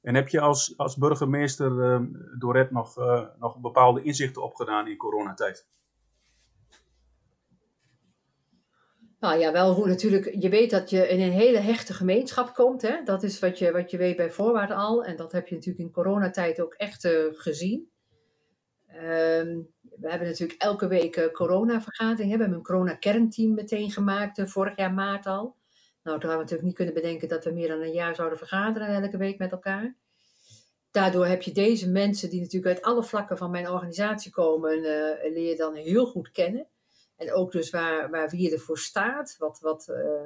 [0.00, 2.00] En heb je als, als burgemeester eh,
[2.38, 5.68] Dorette nog, eh, nog bepaalde inzichten opgedaan in coronatijd?
[9.20, 12.82] Nou ja, wel hoe natuurlijk, je weet dat je in een hele hechte gemeenschap komt.
[12.82, 13.02] Hè?
[13.04, 15.04] Dat is wat je, wat je weet bij voorwaarden al.
[15.04, 17.90] En dat heb je natuurlijk in coronatijd ook echt eh, gezien.
[18.86, 22.32] Ehm, we hebben natuurlijk elke week uh, corona-vergadering.
[22.32, 25.56] We hebben een corona-kernteam meteen gemaakt, uh, vorig jaar maart al.
[26.02, 28.38] Nou, toen hadden we natuurlijk niet kunnen bedenken dat we meer dan een jaar zouden
[28.38, 29.96] vergaderen elke week met elkaar.
[30.90, 34.80] Daardoor heb je deze mensen die natuurlijk uit alle vlakken van mijn organisatie komen,
[35.32, 36.66] leer je dan heel goed kennen.
[37.18, 40.24] En ook dus waar, waar wie ervoor staat, wat, wat, uh,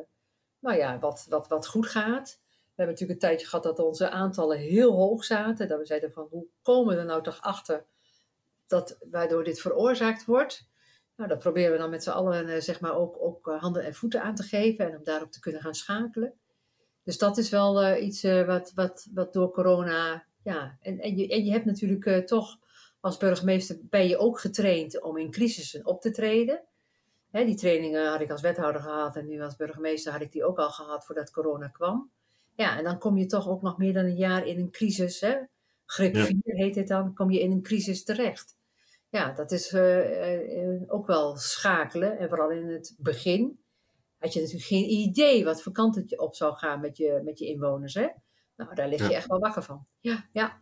[0.58, 2.40] nou ja, wat, wat, wat goed gaat.
[2.42, 5.68] We hebben natuurlijk een tijdje gehad dat onze aantallen heel hoog zaten.
[5.68, 7.84] Dat we zeiden van hoe komen we er nou toch achter
[8.66, 10.68] dat, waardoor dit veroorzaakt wordt.
[11.16, 13.84] Nou, dat proberen we dan met z'n allen uh, zeg maar ook, ook uh, handen
[13.84, 16.34] en voeten aan te geven en om daarop te kunnen gaan schakelen.
[17.02, 21.44] Dus dat is wel iets wat, wat, wat door corona, ja, en, en, je, en
[21.44, 22.58] je hebt natuurlijk toch
[23.00, 26.62] als burgemeester ben je ook getraind om in crisissen op te treden.
[27.32, 30.58] Die trainingen had ik als wethouder gehad en nu als burgemeester had ik die ook
[30.58, 32.10] al gehad voordat corona kwam.
[32.54, 35.20] Ja, en dan kom je toch ook nog meer dan een jaar in een crisis.
[35.20, 35.36] Hè?
[35.86, 36.24] Grip Ja.
[36.24, 38.56] 4 heet het dan, kom je in een crisis terecht.
[39.08, 42.18] Ja, dat is uh, uh, ook wel schakelen.
[42.18, 43.60] En vooral in het begin
[44.18, 47.20] had je natuurlijk geen idee wat voor kant het je op zou gaan met je,
[47.24, 47.94] met je inwoners.
[47.94, 48.08] Hè?
[48.56, 49.86] Nou, daar lig je echt wel wakker van.
[50.00, 50.60] Ja, ja.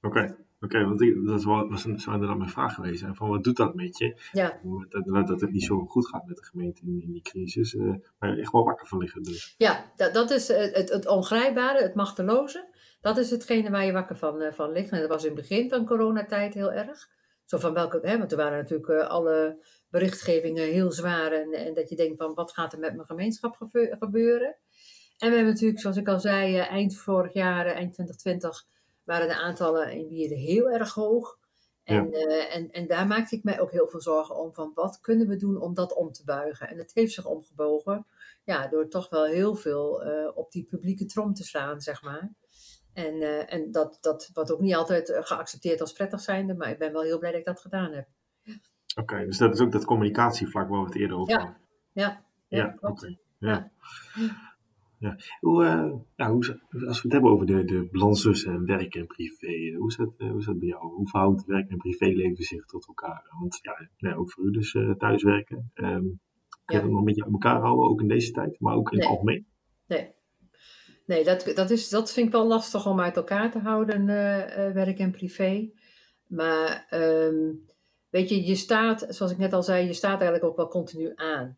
[0.00, 3.14] Oké, oké, want ik, dat was, een, zou inderdaad mijn vraag geweest zijn.
[3.14, 4.20] Van wat doet dat met je?
[4.32, 4.60] Ja.
[4.88, 7.74] Dat, dat het niet zo goed gaat met de gemeente in, in die crisis.
[7.74, 9.54] Uh, maar echt wel wakker van liggen dus.
[9.58, 12.68] Ja, dat, dat is het, het, ongrijpbare, het machteloze.
[13.00, 14.90] Dat is hetgene waar je wakker van, uh, van ligt.
[14.90, 17.08] En dat was in het begin van coronatijd heel erg.
[17.44, 21.32] Zo van welke, hè, want er waren natuurlijk uh, alle berichtgevingen heel zwaar.
[21.32, 23.56] En, en, dat je denkt van wat gaat er met mijn gemeenschap
[23.98, 24.56] gebeuren.
[25.18, 28.66] En we hebben natuurlijk, zoals ik al zei, eind vorig jaar, eind 2020
[29.10, 31.38] waren de aantallen in Wierden heel erg hoog.
[31.84, 32.26] En, ja.
[32.26, 34.54] uh, en, en daar maakte ik mij ook heel veel zorgen om.
[34.54, 36.68] Van wat kunnen we doen om dat om te buigen?
[36.68, 38.06] En het heeft zich omgebogen.
[38.44, 42.32] Ja, door toch wel heel veel uh, op die publieke trom te slaan, zeg maar.
[42.92, 46.54] En, uh, en dat, dat wordt ook niet altijd geaccepteerd als prettig zijnde.
[46.54, 48.08] Maar ik ben wel heel blij dat ik dat gedaan heb.
[48.44, 51.56] Oké, okay, dus dat is ook dat communicatievlak waar we het eerder over hadden.
[51.92, 52.76] Ja, ja, ja.
[52.80, 53.18] Okay.
[53.38, 53.70] Ja.
[55.00, 55.16] Ja.
[55.40, 59.06] Hoe, uh, ja, hoe, als we het hebben over de, de balans tussen werk en
[59.06, 60.94] privé, hoe is, dat, uh, hoe is dat bij jou?
[60.94, 63.22] Hoe verhoudt werk en privéleven zich tot elkaar?
[63.40, 63.58] Want
[63.96, 65.70] ja, ook voor u dus thuiswerken.
[65.74, 66.20] Um,
[66.64, 66.80] kun je ja.
[66.80, 69.06] dat nog een beetje uit elkaar houden, ook in deze tijd, maar ook in nee.
[69.06, 69.46] het algemeen?
[69.86, 70.12] Nee.
[71.06, 74.06] Nee, dat, dat, is, dat vind ik wel lastig om uit elkaar te houden,
[74.74, 75.70] werk en privé.
[76.26, 77.64] Maar um,
[78.10, 81.12] weet je, je staat, zoals ik net al zei, je staat eigenlijk ook wel continu
[81.14, 81.56] aan.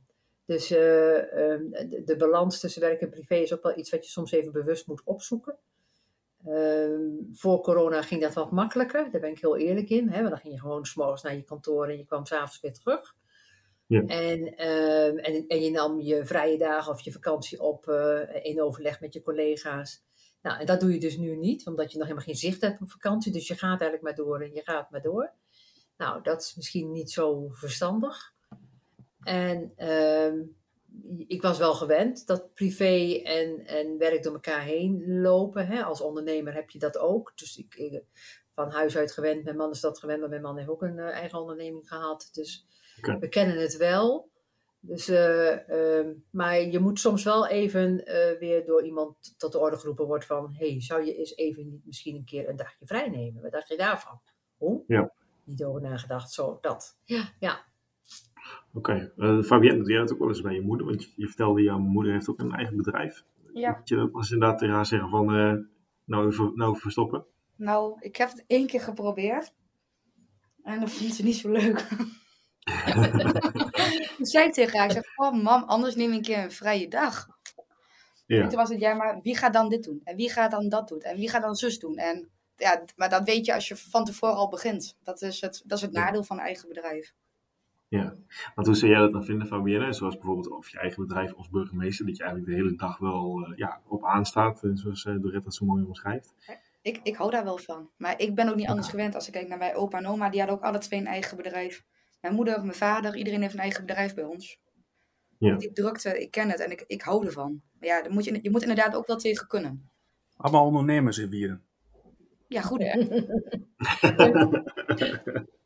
[0.53, 4.11] Dus uh, de, de, balans tussen werk en privé is ook wel iets wat je
[4.11, 5.59] soms even bewust moet opzoeken.
[6.47, 6.99] Uh,
[7.33, 10.09] voor corona ging dat wat makkelijker, daar ben ik heel eerlijk in.
[10.09, 10.17] Hè?
[10.17, 13.15] Want dan ging je gewoon s'morgens naar je kantoor en je kwam s'avonds weer terug.
[13.87, 14.03] Ja.
[14.07, 18.63] En, uh, en, en, je nam je vrije dagen of je vakantie op uh, in
[18.63, 20.05] overleg met je collega's.
[20.43, 22.81] Nou, en dat doe je dus nu niet, omdat je nog helemaal geen zicht hebt
[22.81, 23.33] op vakantie.
[23.33, 25.33] Dus je gaat eigenlijk maar door en je gaat maar door.
[25.97, 28.35] Nou, dat is misschien niet zo verstandig.
[29.23, 30.45] En uh,
[31.27, 35.67] ik was wel gewend dat privé en, en werk door elkaar heen lopen.
[35.67, 35.83] Hè?
[35.83, 37.33] Als ondernemer heb je dat ook.
[37.35, 38.03] Dus ik, ik
[38.55, 39.45] van huis uit gewend.
[39.45, 42.29] Mijn man is dat gewend, maar mijn man heeft ook een uh, eigen onderneming gehad.
[42.33, 42.67] Dus
[42.99, 43.19] okay.
[43.19, 44.31] we kennen het wel.
[44.85, 49.59] Dus, uh, uh, maar je moet soms wel even eh, weer door iemand tot de
[49.59, 50.55] orde geroepen worden van...
[50.59, 53.43] hey, zou je eens even niet misschien een keer een dagje vrij nemen?
[53.43, 54.21] Wat dacht je daarvan?
[54.57, 54.83] Hoe?
[54.87, 55.13] Ja.
[55.45, 56.99] Niet over nagedacht, zo, dat.
[57.05, 57.65] Ja, ja.
[58.75, 59.37] Oké, okay.
[59.37, 62.13] uh, Fabienne, jij had ook wel eens bij je moeder, want je, vertelde, jouw moeder
[62.13, 63.25] heeft ook een eigen bedrijf.
[63.53, 63.77] Ja.
[63.79, 65.55] Moet je eens inderdaad tegen haar zeggen van, uh,
[66.05, 67.25] nou even, nou even stoppen?
[67.57, 69.55] Nou, ik heb het één keer geprobeerd.
[70.63, 71.79] En dat vond ze niet zo leuk.
[74.17, 76.51] Toen zei ik tegen haar, ik zeg, oh mam, anders neem ik een keer een
[76.51, 77.29] vrije dag.
[78.27, 78.43] Ja.
[78.43, 80.01] En toen was het, ja, maar wie gaat dan dit doen?
[80.05, 81.01] En wie gaat dan dat doen?
[81.01, 81.97] En wie gaat dan zus doen?
[81.97, 84.97] En ja, maar dat weet je als je van tevoren al begint.
[85.03, 87.15] Dat is het, dat is het nadeel van een eigen bedrijf.
[87.93, 88.15] Ja,
[88.55, 89.93] want hoe zou jij dat dan vinden, Fabienne?
[89.93, 93.49] Zoals bijvoorbeeld of je eigen bedrijf als burgemeester, dat je eigenlijk de hele dag wel
[93.49, 96.35] uh, ja, op aanstaat, zoals uh, Dorette dat zo mooi omschrijft.
[96.83, 97.91] Ik, ik hou daar wel van.
[97.97, 100.31] Maar ik ben ook niet anders gewend als ik kijk naar mijn opa en oma.
[100.31, 101.85] Die hadden ook alle twee een eigen bedrijf.
[102.21, 104.61] Mijn moeder, mijn vader, iedereen heeft een eigen bedrijf bij ons.
[105.39, 105.57] Ja.
[105.57, 107.63] Die drukte, ik ken het en ik, ik hou ervan.
[107.79, 109.91] Maar ja, dan moet je, je moet inderdaad ook wel tegen kunnen.
[110.37, 111.63] Allemaal ondernemers in Wieren.
[112.49, 112.99] Ja, goed hè?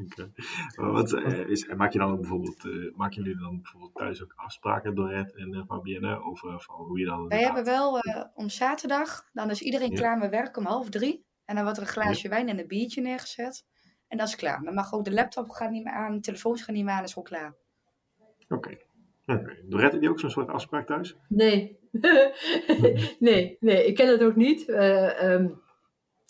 [0.00, 0.92] okay.
[0.92, 4.94] Wat, uh, is, maak je dan bijvoorbeeld, uh, maak jullie dan bijvoorbeeld thuis ook afspraken
[4.94, 7.28] door Red en uh, Fabienne over van hoe je dan.
[7.28, 8.00] Wij hebben wel
[8.34, 9.96] om zaterdag, dan is iedereen Ja.
[9.96, 11.26] klaar met werk om half drie.
[11.44, 13.64] En dan wordt er een glaasje wijn en een biertje neergezet.
[14.08, 14.62] En dat is klaar.
[14.62, 17.02] Dan mag ook de laptop gaat niet meer aan, de telefoons gaan niet meer aan,
[17.02, 17.54] is gewoon klaar.
[18.48, 18.54] Oké.
[18.54, 18.86] Okay.
[19.64, 21.16] Dorette, heb je ook zo'n soort afspraak thuis?
[21.28, 21.78] Nee.
[23.18, 24.68] nee, nee, ik ken het ook niet.
[24.68, 25.60] Uh, um,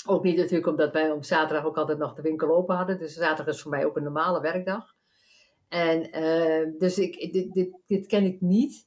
[0.08, 2.98] ook niet natuurlijk omdat wij op zaterdag ook altijd nog de winkel open hadden.
[2.98, 4.96] Dus zaterdag is voor mij ook een normale werkdag.
[5.68, 8.86] En uh, dus ik, dit, dit, dit ken ik niet.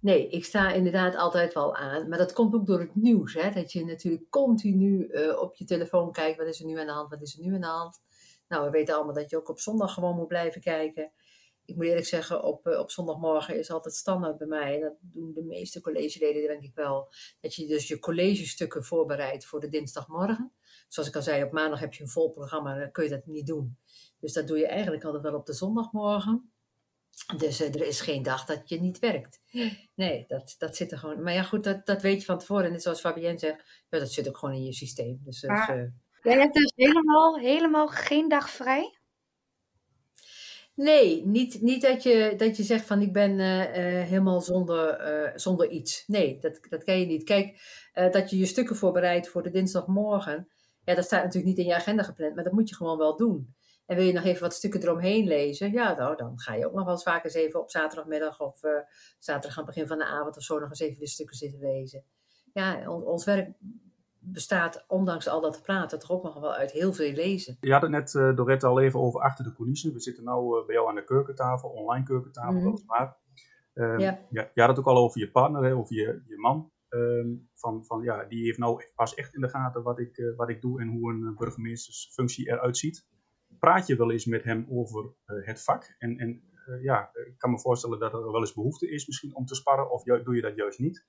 [0.00, 2.08] Nee, ik sta inderdaad altijd wel aan.
[2.08, 3.34] Maar dat komt ook door het nieuws.
[3.34, 3.50] Hè?
[3.50, 6.38] Dat je natuurlijk continu uh, op je telefoon kijkt.
[6.38, 7.10] Wat is er nu aan de hand?
[7.10, 8.02] Wat is er nu aan de hand?
[8.48, 11.12] Nou, we weten allemaal dat je ook op zondag gewoon moet blijven kijken.
[11.64, 14.74] Ik moet eerlijk zeggen, op, uh, op zondagmorgen is altijd standaard bij mij.
[14.74, 17.08] En dat doen de meeste collegeleden, denk ik wel.
[17.40, 20.52] Dat je dus je collegestukken voorbereidt voor de dinsdagmorgen.
[20.90, 22.78] Zoals ik al zei, op maandag heb je een vol programma.
[22.78, 23.76] Dan kun je dat niet doen.
[24.18, 26.52] Dus dat doe je eigenlijk altijd wel op de zondagmorgen.
[27.36, 29.40] Dus uh, er is geen dag dat je niet werkt.
[29.94, 31.22] Nee, dat, dat zit er gewoon.
[31.22, 32.64] Maar ja, goed, dat, dat weet je van tevoren.
[32.64, 35.20] En net zoals Fabienne zegt, ja, dat zit ook gewoon in je systeem.
[35.24, 35.82] Dus, Maar- dus, uh,
[36.22, 38.98] Jij hebt dus helemaal, helemaal geen dag vrij?
[40.74, 45.12] Nee, niet, niet dat, je, dat je zegt van ik ben uh, uh, helemaal zonder,
[45.24, 46.04] uh, zonder iets.
[46.06, 47.24] Nee, dat, dat kan je niet.
[47.24, 47.60] Kijk,
[48.10, 50.48] dat je je stukken voorbereidt voor de dinsdagmorgen.
[50.84, 53.16] Ja, dat staat natuurlijk niet in je agenda gepland, maar dat moet je gewoon wel
[53.16, 53.54] doen.
[53.86, 55.72] En wil je nog even wat stukken eromheen lezen?
[55.72, 58.60] Ja, nou, dan ga je ook nog wel eens vaak eens even op zaterdagmiddag of
[59.18, 61.60] zaterdag aan het begin van de avond of zo nog eens even de stukken zitten
[61.60, 62.04] lezen.
[62.52, 63.52] ja, ons werk
[64.20, 67.56] bestaat, ondanks al dat praten, toch ook nog wel uit heel veel lezen.
[67.60, 69.92] Je had het net, uh, Dorette, al even over achter de coulissen.
[69.92, 73.16] We zitten nu uh, bij jou aan de keukentafel, online keukentafel, mm weliswaar.
[73.74, 74.18] Um, ja.
[74.30, 74.50] ja.
[74.54, 76.70] je had het ook al over je partner, hè, over je, je man.
[76.90, 80.36] Um, van, van, ja, die heeft nou pas echt in de gaten wat ik, uh,
[80.36, 83.06] wat ik doe en hoe een burgemeestersfunctie eruit ziet.
[83.58, 85.94] Praat je wel eens met hem over het vak?
[85.98, 86.42] En, en
[86.82, 89.90] ja, ik kan me voorstellen dat er wel eens behoefte is misschien om te sparren,
[89.90, 91.06] of doe je dat juist niet?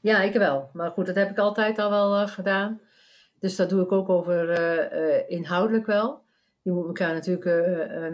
[0.00, 0.70] Ja, ik wel.
[0.72, 2.80] Maar goed, dat heb ik altijd al wel gedaan.
[3.38, 6.24] Dus dat doe ik ook over inhoudelijk wel.
[6.62, 7.44] Je moet elkaar natuurlijk,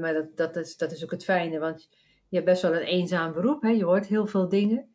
[0.00, 1.88] maar dat, dat, is, dat is ook het fijne, want
[2.28, 3.62] je hebt best wel een eenzaam beroep.
[3.62, 3.68] Hè?
[3.68, 4.93] Je hoort heel veel dingen.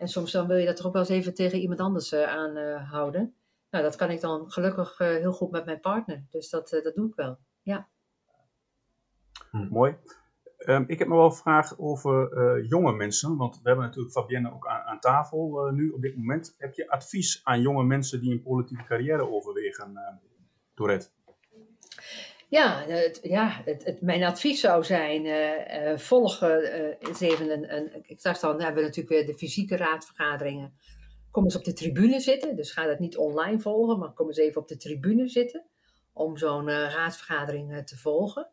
[0.00, 3.34] En soms dan wil je dat toch ook wel eens even tegen iemand anders aanhouden.
[3.70, 6.24] nou, dat kan ik dan gelukkig heel goed met mijn partner.
[6.30, 7.38] Dus dat, dat doe ik wel.
[7.62, 7.88] Ja.
[9.50, 9.68] Hm.
[9.70, 9.96] Mooi.
[10.66, 14.14] Um, ik heb me wel een vraag over uh, jonge mensen, want we hebben natuurlijk
[14.14, 16.54] Fabienne ook aan, aan tafel uh, nu op dit moment.
[16.58, 20.00] Heb je advies aan jonge mensen die een politieke carrière overwegen, uh,
[20.74, 21.08] Dorette?
[22.50, 25.26] Ja, het, ja het, mijn advies zou zijn,
[25.98, 26.42] volg
[26.98, 30.78] eens even een, ik dacht dan, hebben we natuurlijk weer de fysieke raadvergaderingen.
[31.30, 34.36] Kom eens op de tribune zitten, dus ga dat niet online volgen, maar kom eens
[34.36, 35.66] even op de tribune zitten
[36.12, 38.50] om zo'n raadsvergadering te volgen.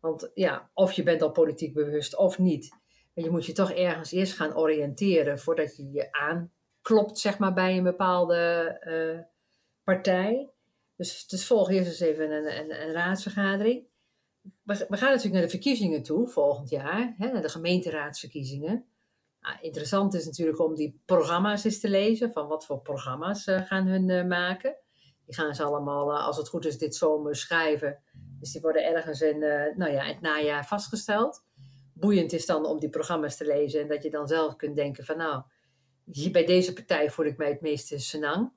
[0.00, 2.76] Want ja, of je bent al politiek bewust of niet.
[3.14, 7.76] Je moet je toch ergens eerst gaan oriënteren voordat je je aanklopt, zeg maar, bij
[7.76, 9.20] een bepaalde uh,
[9.84, 10.53] partij.
[10.96, 13.86] Dus, dus volg eerst eens even een, een, een raadsvergadering.
[14.62, 18.86] We, gaan natuurlijk naar de verkiezingen toe volgend jaar, hè, naar de gemeenteraadsverkiezingen.
[19.40, 23.66] Nou, interessant is natuurlijk om die programma's eens te lezen, van wat voor programma's uh,
[23.66, 24.76] gaan hun uh, maken.
[25.24, 28.02] Die gaan ze allemaal, als het goed is, dit zomer schrijven.
[28.40, 29.38] Dus die worden ergens in
[29.76, 31.44] nou ja, het najaar vastgesteld.
[31.92, 35.04] Boeiend is dan om die programma's te lezen en dat je dan zelf kunt denken
[35.04, 35.42] van nou,
[36.04, 38.52] hier bij deze partij voel ik mij het meeste senang.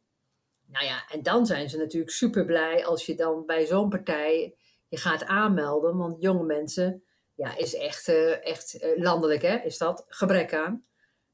[0.68, 4.56] Nou ja, en dan zijn ze natuurlijk super blij als je dan bij zo'n partij
[4.88, 5.98] je gaat aanmelden.
[5.98, 7.04] Want jonge mensen,
[7.34, 10.86] ja, is echt, uh, echt uh, landelijk hè, is dat, gebrek aan.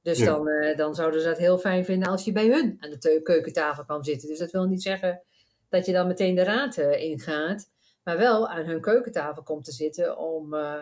[0.01, 0.25] Dus ja.
[0.25, 3.21] dan, uh, dan zouden ze dat heel fijn vinden als je bij hun aan de
[3.23, 4.27] keukentafel kan zitten.
[4.27, 5.23] Dus dat wil niet zeggen
[5.69, 7.71] dat je dan meteen de raad ingaat
[8.03, 10.81] maar wel aan hun keukentafel komt te zitten om uh,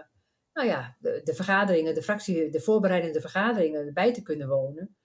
[0.54, 4.96] nou ja, de, de, vergaderingen, de fractie, de voorbereidende vergaderingen erbij te kunnen wonen.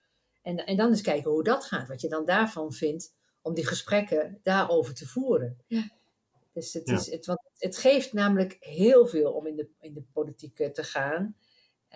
[0.43, 3.15] En, en dan eens kijken hoe dat gaat, wat je dan daarvan vindt
[3.47, 5.59] om die gesprekken daarover te voeren.
[5.67, 5.91] Ja.
[6.53, 10.05] Dus het, is, het, want het geeft namelijk heel veel om in de, in de
[10.13, 11.37] politiek te gaan.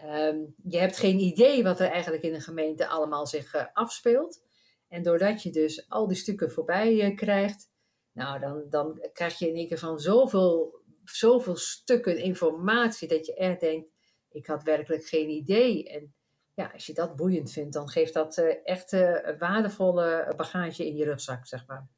[0.04, 4.42] Um, je hebt geen idee wat er eigenlijk in een gemeente allemaal zich uh, afspeelt.
[4.88, 7.70] En doordat je dus al die stukken voorbij uh, krijgt,
[8.12, 13.34] nou, dan, dan krijg je in één keer van zoveel, zoveel stukken informatie dat je
[13.34, 13.88] echt denkt,
[14.30, 15.88] ik had werkelijk geen idee.
[15.88, 16.14] En
[16.61, 20.96] ja, als je dat boeiend vindt, dan geeft dat uh, echt uh, waardevolle bagage in
[20.96, 21.88] je rugzak, zeg maar.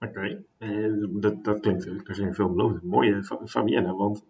[0.00, 0.18] Oké,
[0.58, 0.98] okay.
[1.10, 2.82] dat, dat klinkt, dat klinkt veelbelovend.
[2.82, 4.24] Mooie Fabienne, want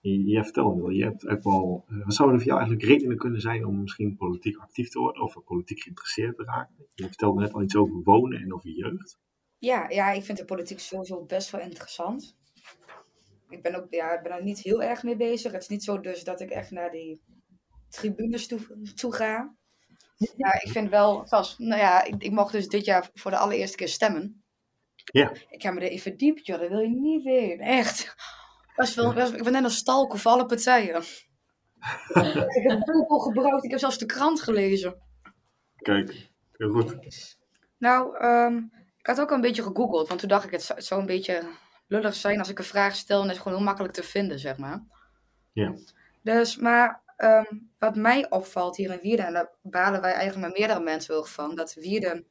[0.00, 3.16] je, je vertelde wel, je hebt ook wel, uh, wat zouden voor jou eigenlijk redenen
[3.16, 6.86] kunnen zijn om misschien politiek actief te worden of politiek geïnteresseerd te raken?
[6.94, 9.18] Je vertelde net al iets over wonen en over jeugd.
[9.58, 12.36] Ja, ja, ik vind de politiek sowieso best wel interessant.
[13.48, 15.52] Ik ben, ook, ja, ik ben er niet heel erg mee bezig.
[15.52, 17.20] Het is niet zo dus dat ik echt naar die
[17.90, 19.56] tribunes toe, toe ga.
[20.36, 23.36] Ja, ik vind wel, vast, nou ja, ik, ik mocht dus dit jaar voor de
[23.36, 24.42] allereerste keer stemmen.
[25.04, 25.32] Ja.
[25.48, 27.64] Ik heb me erin verdiept, joh, dat wil je niet weten.
[27.64, 28.14] Echt.
[28.76, 31.02] Was wel, was, ik ben net een stalker voor alle partijen.
[32.58, 35.02] ik heb Google gebruikt, ik heb zelfs de krant gelezen.
[35.76, 36.96] Kijk, heel goed.
[37.78, 41.06] Nou, um, ik had ook een beetje gegoogeld, want toen dacht ik, het zou een
[41.06, 41.50] beetje
[41.86, 44.38] lullig zijn als ik een vraag stel en het is gewoon heel makkelijk te vinden,
[44.38, 44.84] zeg maar.
[45.52, 45.74] Ja.
[46.22, 50.58] Dus, maar um, wat mij opvalt hier in Wierden, en daar balen wij eigenlijk met
[50.58, 52.26] meerdere mensen heel van, dat Wierden,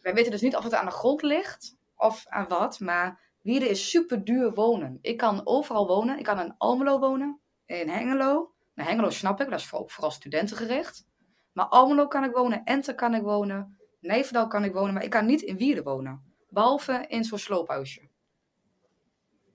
[0.00, 3.70] wij weten dus niet of het aan de grond ligt of aan wat, maar Wierden
[3.70, 4.98] is super duur wonen.
[5.00, 6.18] Ik kan overal wonen.
[6.18, 8.52] Ik kan in Almelo wonen, in Hengelo.
[8.74, 11.06] Nou, Hengelo snap ik, dat is vooral, vooral studentengericht.
[11.52, 15.10] Maar Almelo kan ik wonen, Enter kan ik wonen, Nijverdal kan ik wonen, maar ik
[15.10, 16.34] kan niet in Wierden wonen.
[16.48, 18.08] Behalve in zo'n sloophuisje.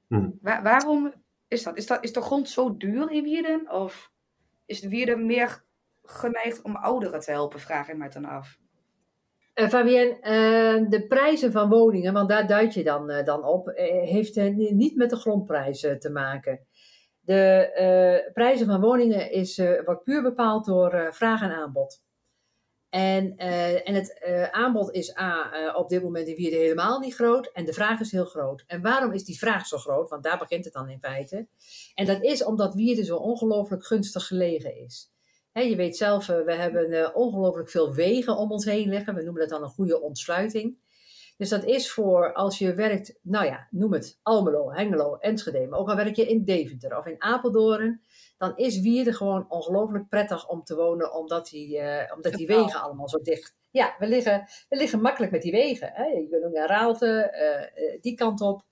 [0.08, 0.30] Hm.
[0.42, 1.14] waarom
[1.48, 1.78] is dat?
[1.78, 2.04] is dat?
[2.04, 3.72] Is de grond zo duur in Wierden?
[3.72, 4.12] Of
[4.70, 5.64] is de Wierden meer
[6.04, 7.60] geneigd om ouderen te helpen?
[7.60, 8.58] Vraag ik mij dan af.
[9.56, 13.72] Uh, Fabienne, uh, de prijzen van woningen, want daar duid je dan, uh, dan op,
[14.04, 16.60] heeft niet met de grondprijzen te maken.
[17.20, 22.04] De prijzen van woningen is, wordt puur bepaald door vraag en aanbod.
[22.90, 27.00] En, uh, en het uh, aanbod is A, uh, op dit moment in Wierden helemaal
[27.00, 27.52] niet groot.
[27.52, 28.64] En de vraag is heel groot.
[28.68, 30.10] En waarom is die vraag zo groot?
[30.10, 31.48] Want daar begint het dan in feite.
[31.96, 35.12] En dat is omdat Wierden zo ongelooflijk gunstig gelegen is.
[35.54, 39.16] je weet zelf, we hebben ongelooflijk veel wegen om ons heen liggen.
[39.16, 40.78] We noemen dat dan een goede ontsluiting.
[41.40, 45.80] Dus dat is voor als je werkt, nou ja, noem het Almelo, Hengelo, Enschede, maar
[45.80, 48.02] ook al werk je in Deventer of in Apeldoorn,
[48.40, 52.82] dan is Wierden gewoon ongelooflijk prettig om te wonen, omdat die, uh, omdat die wegen
[52.82, 53.58] allemaal zo dicht.
[53.72, 55.92] Ja, we liggen, we liggen makkelijk met die wegen.
[55.94, 56.04] Hè?
[56.04, 58.64] Je kunt ook naar Raalte, uh, die kant op.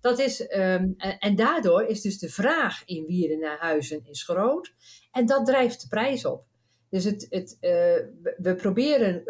[0.00, 4.22] Dat is, um, en, en, daardoor is dus de vraag in Wierden naar huizen is
[4.24, 4.74] groot.
[5.10, 6.44] En dat drijft de prijs op.
[6.90, 7.56] Dus het, het,
[8.38, 9.24] we proberen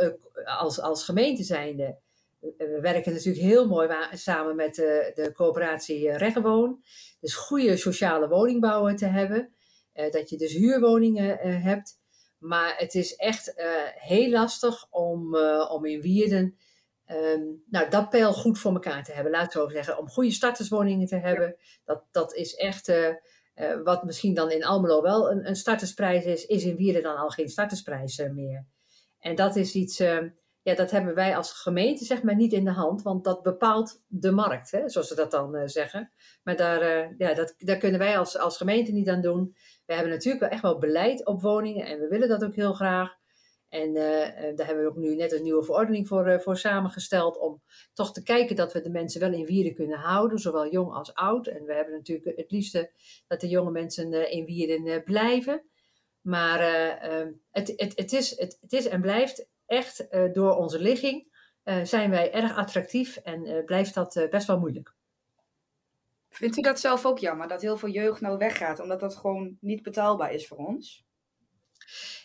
[0.44, 1.98] als, als gemeente zijnde
[2.40, 6.82] we werken natuurlijk heel mooi samen met de, de coöperatie Reggewoon.
[7.20, 9.55] Dus goede sociale woningbouwen te hebben.
[9.96, 11.98] Eh, dat je dus huurwoningen eh, hebt.
[12.38, 15.36] Maar het is echt eh, heel lastig om,
[15.68, 16.56] om in Wierden
[17.04, 19.32] ehm, nou, dat peil goed voor elkaar te hebben.
[19.32, 19.98] Laat ik zo zeggen.
[19.98, 21.56] Om goede starterswoningen te hebben.
[21.84, 22.92] Dat, dat is echt...
[23.84, 27.28] wat misschien dan in Almelo wel een, een startersprijs is, is in Wierden dan al
[27.28, 28.66] geen startersprijs meer.
[29.18, 30.28] En dat is iets, ehm,
[30.62, 34.02] ja, dat hebben wij als gemeente zeg maar niet in de hand, want dat bepaalt
[34.06, 36.12] de markt, hè, zoals ze dat dan zeggen.
[36.42, 39.54] Maar daar, ja, dat, daar kunnen wij als, als gemeente niet aan doen.
[39.86, 42.72] We hebben natuurlijk wel echt wel beleid op woningen en we willen dat ook heel
[42.72, 43.16] graag.
[43.68, 47.38] En uh, daar hebben we ook nu net een nieuwe verordening voor, uh, voor samengesteld.
[47.38, 47.62] Om
[47.92, 51.14] toch te kijken dat we de mensen wel in Wierden kunnen houden, zowel jong als
[51.14, 51.46] oud.
[51.46, 52.90] En we hebben natuurlijk het liefste
[53.26, 55.62] dat de jonge mensen in Wierden blijven.
[56.20, 61.34] Maar ehm, het, het, het, is, het, het is en blijft echt door onze ligging
[61.82, 64.95] zijn wij erg attractief en blijft dat best wel moeilijk.
[66.36, 69.56] Vindt u dat zelf ook jammer, dat heel veel jeugd nou weggaat, omdat dat gewoon
[69.60, 71.06] niet betaalbaar is voor ons?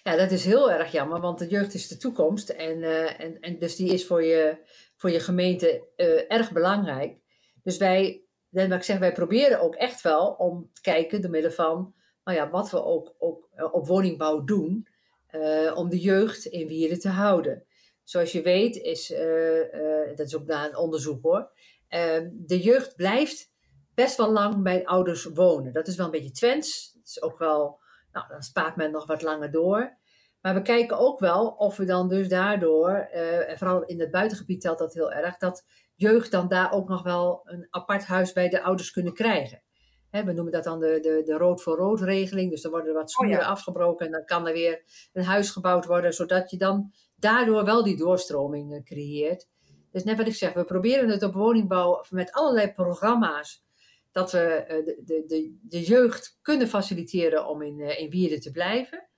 [0.04, 2.50] Ja, dat is heel erg jammer, want de jeugd is de toekomst.
[2.50, 4.58] En, uh, en, en dus die is voor je,
[4.96, 7.18] voor je gemeente uh, erg belangrijk.
[7.64, 11.94] Dus wij, ik zeg, wij proberen ook echt wel om te kijken door middel van
[12.24, 14.88] nou ja, wat we ook, ook uh, op woningbouw doen,
[15.76, 17.66] om de jeugd in Wieren te houden.
[18.04, 19.08] Zoals je weet is,
[20.16, 21.52] dat is ook na een onderzoek hoor,
[22.32, 23.51] de jeugd blijft
[23.94, 25.74] best wel lang bij ouders wonen.
[25.74, 26.92] Dat is wel een beetje Twents.
[26.94, 27.80] Het is ook wel,
[28.12, 30.00] nou, dan spaart men nog wat langer door.
[30.42, 34.12] Maar we kijken ook wel of we dan dus daardoor, uh, en vooral in het
[34.12, 35.66] buitengebied telt dat heel erg, dat
[35.96, 39.64] jeugd dan daar ook nog wel een apart huis bij de ouders kunnen krijgen.
[40.10, 42.52] Hè, we noemen dat dan de, de, de rood voor rood regeling.
[42.52, 44.84] Dus dan worden er wat schuren oh afgebroken en dan kan er weer
[45.14, 49.48] een huis gebouwd worden, zodat je dan daardoor wel die doorstroming uh, creëert.
[49.92, 53.64] Dus net wat ik zeg, we proberen het op woningbouw met allerlei programma's
[54.12, 58.40] dat we eh, de, de, de, de jeugd kunnen faciliteren om in, eh, in Wierden
[58.40, 59.10] te blijven.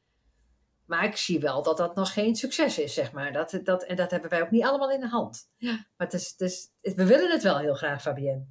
[0.85, 3.33] Maar ik zie wel dat dat nog geen succes is, zeg maar.
[3.33, 5.51] Dat, dat, en dat hebben wij ook niet allemaal in de hand.
[5.57, 5.71] Ja.
[5.71, 8.45] Maar het is, het is, we willen het wel heel graag, Fabienne.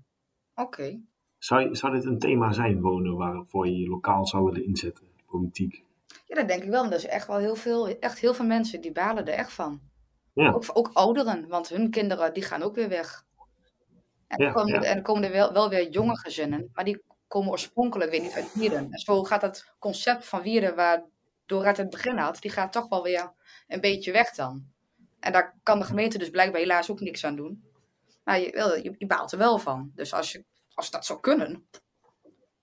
[0.54, 1.00] Oké.
[1.38, 5.84] Zou, zou dit een thema zijn, wonen, waarvoor je je lokaal zou willen inzetten, politiek?
[6.26, 6.80] Ja, dat denk ik wel.
[6.80, 9.52] Want er is echt wel heel veel, echt heel veel mensen die balen er echt
[9.52, 9.80] van.
[10.32, 10.52] Ja.
[10.52, 13.26] Ook, ook ouderen, want hun kinderen die gaan ook weer weg.
[14.32, 18.10] En, dan komen, en komen er wel, wel weer jonge gezinnen, maar die komen oorspronkelijk
[18.10, 18.88] weer niet uit Wieren.
[18.90, 21.04] En zo gaat het concept van Wieren, waar
[21.46, 23.32] Dorette het begin had, die gaat toch wel weer
[23.68, 24.66] een beetje weg dan.
[25.20, 27.64] En daar kan de gemeente dus blijkbaar helaas ook niks aan doen.
[28.24, 29.92] Maar je, je, je baalt er wel van.
[29.94, 31.66] Dus als, je, als dat zou kunnen.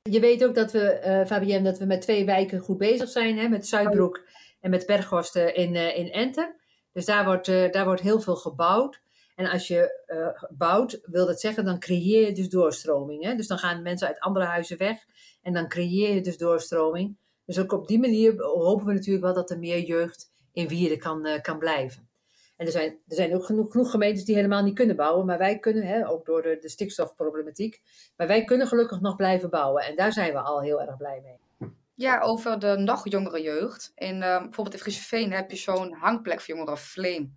[0.01, 3.37] Je weet ook dat we, uh, Fabienne, dat we met twee wijken goed bezig zijn.
[3.37, 3.47] Hè?
[3.47, 4.21] Met Zuidbroek
[4.59, 6.55] en met Berghorst in, uh, in Enten.
[6.93, 9.01] Dus daar wordt, uh, daar wordt heel veel gebouwd.
[9.39, 13.23] En als je uh, bouwt, wil dat zeggen, dan creëer je dus doorstroming.
[13.23, 13.35] Hè?
[13.35, 15.05] Dus dan gaan mensen uit andere huizen weg
[15.41, 17.17] en dan creëer je dus doorstroming.
[17.45, 20.99] Dus ook op die manier hopen we natuurlijk wel dat er meer jeugd in Wieren
[20.99, 22.09] kan, uh, kan blijven.
[22.55, 25.59] En er zijn, er zijn ook genoeg, gemeentes die helemaal niet kunnen bouwen, maar wij
[25.59, 27.81] kunnen, hè, ook door de, stikstofproblematiek,
[28.17, 29.83] maar wij kunnen gelukkig nog blijven bouwen.
[29.83, 31.69] En daar zijn we al heel erg blij mee.
[31.93, 33.91] Ja, over de nog jongere jeugd.
[33.95, 37.29] In uh, bijvoorbeeld in Frieseveen heb je zo'n hangplek voor jongeren, Flame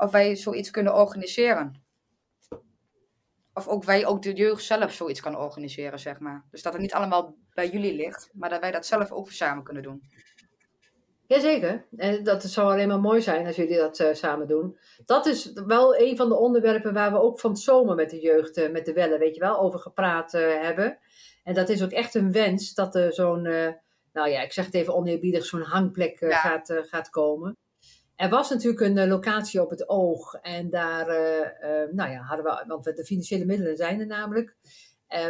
[0.00, 1.82] of wij zoiets kunnen organiseren.
[3.54, 6.44] Of ook wij, ook de jeugd zelf zoiets kan organiseren, zeg maar.
[6.50, 9.64] Dus dat het niet allemaal bij jullie ligt, maar dat wij dat zelf ook samen
[9.64, 10.02] kunnen doen.
[11.26, 11.86] Jazeker.
[11.96, 14.78] En dat zou alleen maar mooi zijn als jullie dat uh, samen doen.
[15.04, 18.20] Dat is wel een van de onderwerpen waar we ook van het zomer met de
[18.20, 20.98] jeugd, uh, met de Wellen, weet je wel, over gepraat uh, hebben.
[21.44, 23.42] En dat is ook echt een wens dat er zo'n,
[24.12, 26.36] nou ja, ik zeg het even oneerbiedig, zo'n hangplek ja.
[26.36, 27.56] gaat, gaat komen.
[28.20, 32.44] Er was natuurlijk een eh, locatie op het oog en daar, uh, nou ja, hadden
[32.44, 34.56] we, want de financiële middelen zijn er namelijk.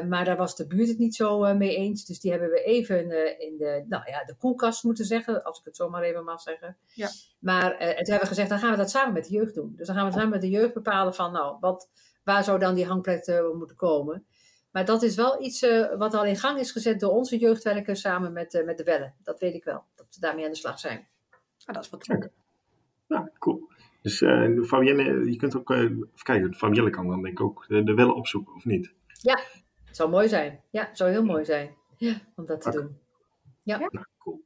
[0.08, 2.04] maar daar was de buurt het niet zo mee eens.
[2.04, 2.98] Dus die hebben we even
[3.40, 6.40] in de, nou ja, de koelkast moeten zeggen, als ik het zo maar even mag
[6.40, 6.76] zeggen.
[6.94, 7.08] Ja.
[7.38, 9.72] Maar toen hebben we gezegd, dan gaan we dat samen met de jeugd doen.
[9.76, 11.88] Dus dan gaan we samen met de jeugd bepalen van, nou, wat,
[12.24, 14.26] waar zou dan die hangplek moeten komen.
[14.70, 15.66] Maar dat is wel iets
[15.98, 19.14] wat al in gang is gezet door onze jeugdwerkers samen met, met de Wellen.
[19.22, 19.84] Dat weet ik wel.
[19.94, 21.08] Dat we daarmee aan de slag zijn.
[21.64, 22.30] Ah, dat is wat leuk.
[23.10, 23.68] Ja, cool.
[24.02, 27.64] Dus uh, Fabienne, je kunt ook, uh, even kijken, Fabienne kan dan denk ik ook
[27.68, 28.92] de, de willen opzoeken, of niet?
[29.22, 29.40] Ja,
[29.84, 30.60] het zou mooi zijn.
[30.70, 32.78] Ja, het zou heel mooi zijn ja, om dat te Oké.
[32.78, 32.98] doen.
[33.62, 33.78] Ja.
[33.78, 34.44] Nou, cool.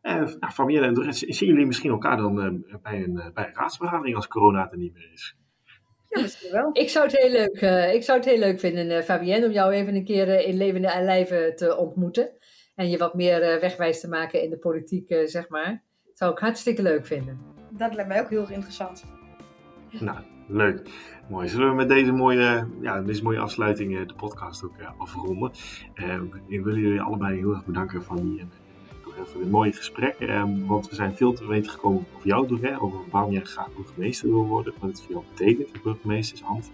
[0.00, 3.46] Eh nou, Fabienne en Doris, zien jullie misschien elkaar dan eh, bij, een, eh, bij
[3.46, 5.36] een raadsvergadering als corona er niet meer is?
[6.08, 6.70] Ja, misschien wel.
[6.72, 9.52] Ik zou het heel leuk, eh, ik zou het heel leuk vinden, eh, Fabienne, om
[9.52, 12.30] jou even een keer eh, in levende lijven te ontmoeten.
[12.74, 15.84] En je wat meer eh, wegwijs te maken in de politiek, eh, zeg maar.
[16.04, 17.40] Dat zou ik hartstikke leuk vinden.
[17.82, 19.04] Dat lijkt mij ook heel erg interessant.
[20.00, 20.90] Nou, leuk.
[21.28, 21.48] Mooi.
[21.48, 25.50] Zullen we met deze mooie, ja, deze mooie afsluiting eh, de podcast ook eh, afronden?
[25.94, 28.44] Eh, ik wil jullie allebei heel erg bedanken van die,
[29.24, 30.14] voor dit mooie gesprek.
[30.14, 33.74] eh, want we zijn veel te weten gekomen over jou, Doré, over waarom jij graag
[33.76, 34.72] burgemeester wil worden.
[34.78, 36.70] Wat het voor jou betekent, de burgemeestersambt.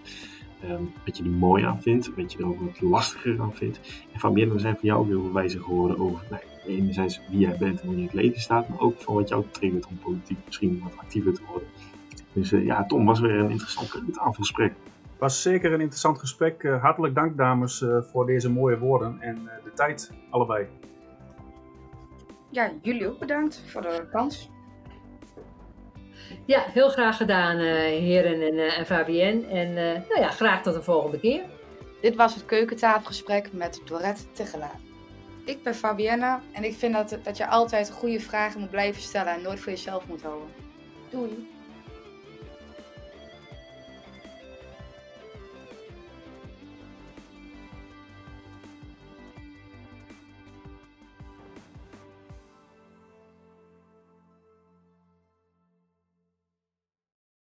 [0.63, 3.79] Ehm, wat je er mooi aan vindt, wat je er ook wat lastiger aan vindt.
[4.13, 7.39] En Fabienne, we zijn van jou ook heel veel wijzer geworden over nou, enerzijds wie
[7.39, 9.87] jij bent en hoe je in het leven staat, maar ook van wat jou triggert
[9.87, 11.67] om politiek misschien wat actiever te worden.
[12.33, 14.73] Dus eh, ja, Tom, was weer een interessant tafelgesprek.
[15.17, 16.63] was zeker een interessant gesprek.
[16.63, 20.67] Eh, hartelijk dank, dames, eh, voor deze mooie woorden en eh, de tijd allebei.
[22.49, 24.49] Ja, jullie ook bedankt voor de kans.
[26.45, 27.65] Ja, heel graag gedaan, eh,
[27.99, 29.47] heren en, eh, en Fabienne.
[29.47, 31.41] En eh, nou ja, graag tot de volgende keer.
[32.01, 34.88] Dit was het keukentafelgesprek met Dorette Tegelaar.
[35.49, 39.33] Ik ben Fabienne en ik vind dat, dat je altijd goede vragen moet blijven stellen
[39.33, 40.47] en nooit voor jezelf moet houden.
[41.09, 41.58] Doei!